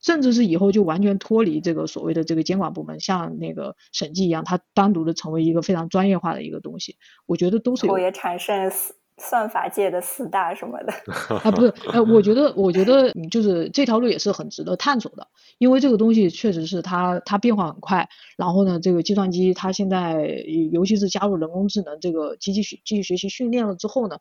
[0.01, 7.99] 甚至是以后就完全脱离这个所谓的这个监管部门，像那个审计一样，它单独的成为一个非常专业化的一个东西，我觉得都是我。
[7.99, 8.71] 也产生。
[9.19, 10.93] 算法界的四大什么的
[11.43, 15.27] 啊，不是，呃，我觉得，我觉得，就是这条路也是很值得探索的，
[15.57, 20.25] 因为这个东西确实是它，它变化很快，然后呢，这个计算机它现在，
[20.71, 24.17] 尤其是加入人工智能这个机器学机器学习训练了之后呢，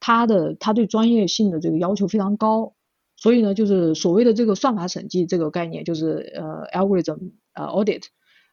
[0.00, 2.74] 它的它对专业性的这个要求非常高，
[3.16, 8.04] 所以呢，就是所谓的这个算法审计这个概念，就是呃，algorithm 呃 audit。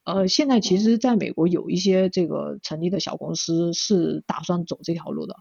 [0.04, 5.36] 呃，现在其实在美国有一些这个成立的小公司是打算走这条路的。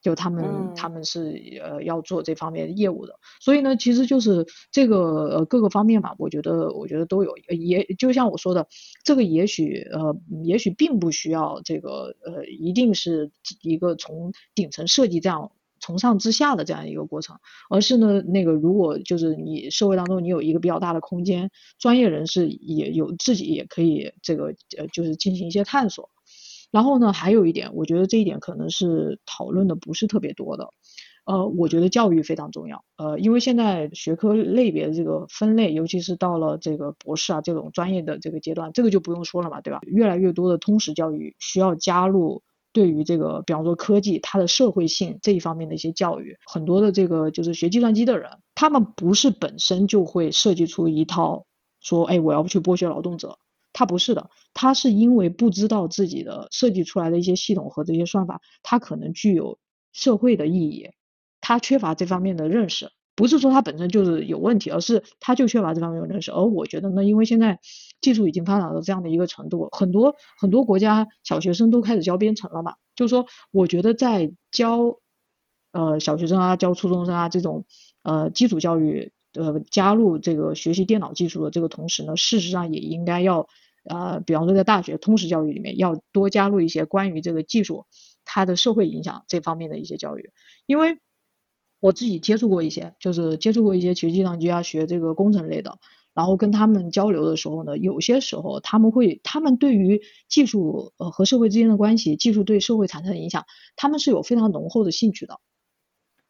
[0.00, 8.68] 就他们他们是呃要做这方面业务的，所以呢，其实就是这个呃各个方面吧，我觉得我觉得都有，也就像我说的，
[9.04, 15.50] 这个也许呃也许并不需要这个呃一定是一个从顶层设计这样
[15.80, 17.36] 从上至下的这样一个过程，
[17.68, 26.10] 而是呢那个如果就是你社会当中你有一个比较大的空间，专业人士也有自己也可以这个呃就是进行一些探索。
[26.70, 30.70] 然后呢，还有一点，我觉得这一点可能是讨论的不是特别多的。
[31.24, 32.84] 呃，我觉得教育非常重要。
[32.96, 39.80] 呃，因为现在学科类别的这个分类，尤其是到了这个博士啊这种专业的这个阶段，这个就不用说了嘛，对吧？
[39.86, 42.42] 越来越多的通识教育需要加入
[42.72, 46.38] 对于这个，比方说科技它的社会性这一方面的一些教育。
[46.46, 51.44] 很多的这个就是学计算机的人，他们不是本身就会设计出一套
[51.82, 53.38] 说，哎，我要去剥削劳动者。
[53.78, 59.60] 他不是的，他是因为不知道自己的设计出来的一些系统和这些算法，它可能具有
[59.92, 60.90] 社会的意义，
[61.40, 66.32] 他缺乏这方面的认识，不是说他本身就是有问题，而是他就缺乏这方面的认识。
[66.32, 67.60] 而我觉得呢，因为现在
[68.00, 74.98] 技术已经发展到这样的一个程度，很多很多国家小学生都开始教编程了嘛，就是说，我觉得在教
[75.70, 77.64] 呃小学生啊、教初中生啊这种
[78.02, 83.46] 呃基础教育呃加入这个学习电脑技术的这个同时呢，事实上也应该要。
[83.88, 87.86] 呃，比方说在大学通识教育里面，要多加入一些关于这个技术
[88.24, 90.30] 它的社会影响这方面的一些教育，
[90.66, 90.98] 因为
[91.80, 95.78] 我自己接触过一些，就是接触过一些学计算机啊、学这个工程类的，
[96.12, 103.44] 然后跟他们交流的时候呢，有些时候他们会，他们对于技术呃和社会之间的关系，技术对社会产生的影响，
[103.76, 105.38] 他们是有非常浓厚的兴趣的，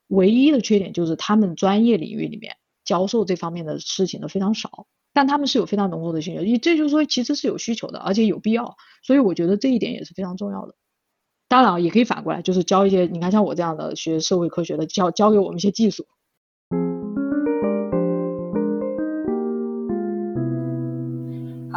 [0.06, 4.86] 唯一的缺点就是他们专业领域里面教授这方面的事情的非常少。
[5.18, 10.76] 但他们是有非常浓厚的需求，也这就是说其实是有需求的，而且有必要，所以我觉得这一点也是非常重要的。
[11.48, 16.06] 当然也可以反过来，就是教一些你看像我这样的学社会科学的，教教给我们一些技术。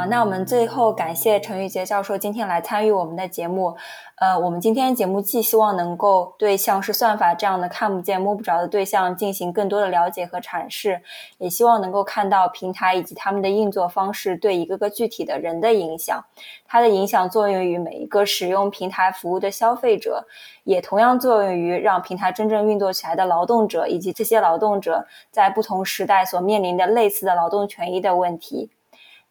[0.09, 3.75] 那我们最后感谢陈玉杰教授今天来参与我们的节目。
[4.15, 11.01] 呃，我们今天节目既希望能够对像是算法这样的看不见摸不着的对象进行更多的了解和阐释，
[11.39, 16.23] 也希望能够看到平台以及他们的运作方式对一个个具体的人的影响。
[16.67, 20.25] 它的影响作用于每一个使用平台服务的消费者，
[20.63, 28.69] 也同样作用于让平台真正运作起来的劳动者以及这些劳动者在不同时代所面临的类似的劳动权益的问题。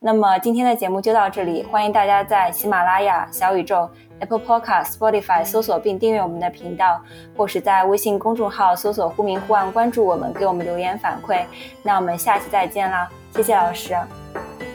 [0.03, 3.87] 那么今天的节目就到这里，欢迎大家在喜马拉雅、小宇宙、
[4.21, 6.99] Apple Podcast、Spotify 搜索并订阅我们的频道，
[7.37, 11.45] 或是在微信公众号搜索“忽明忽暗”关注我们，给我们留言反馈。
[11.83, 13.95] 那我们下期再见啦，谢谢老师。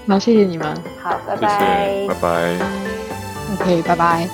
[0.07, 0.67] 好，谢谢你们。
[1.01, 2.05] 好，拜拜。
[2.07, 2.55] 拜拜。
[3.59, 4.27] OK，拜拜。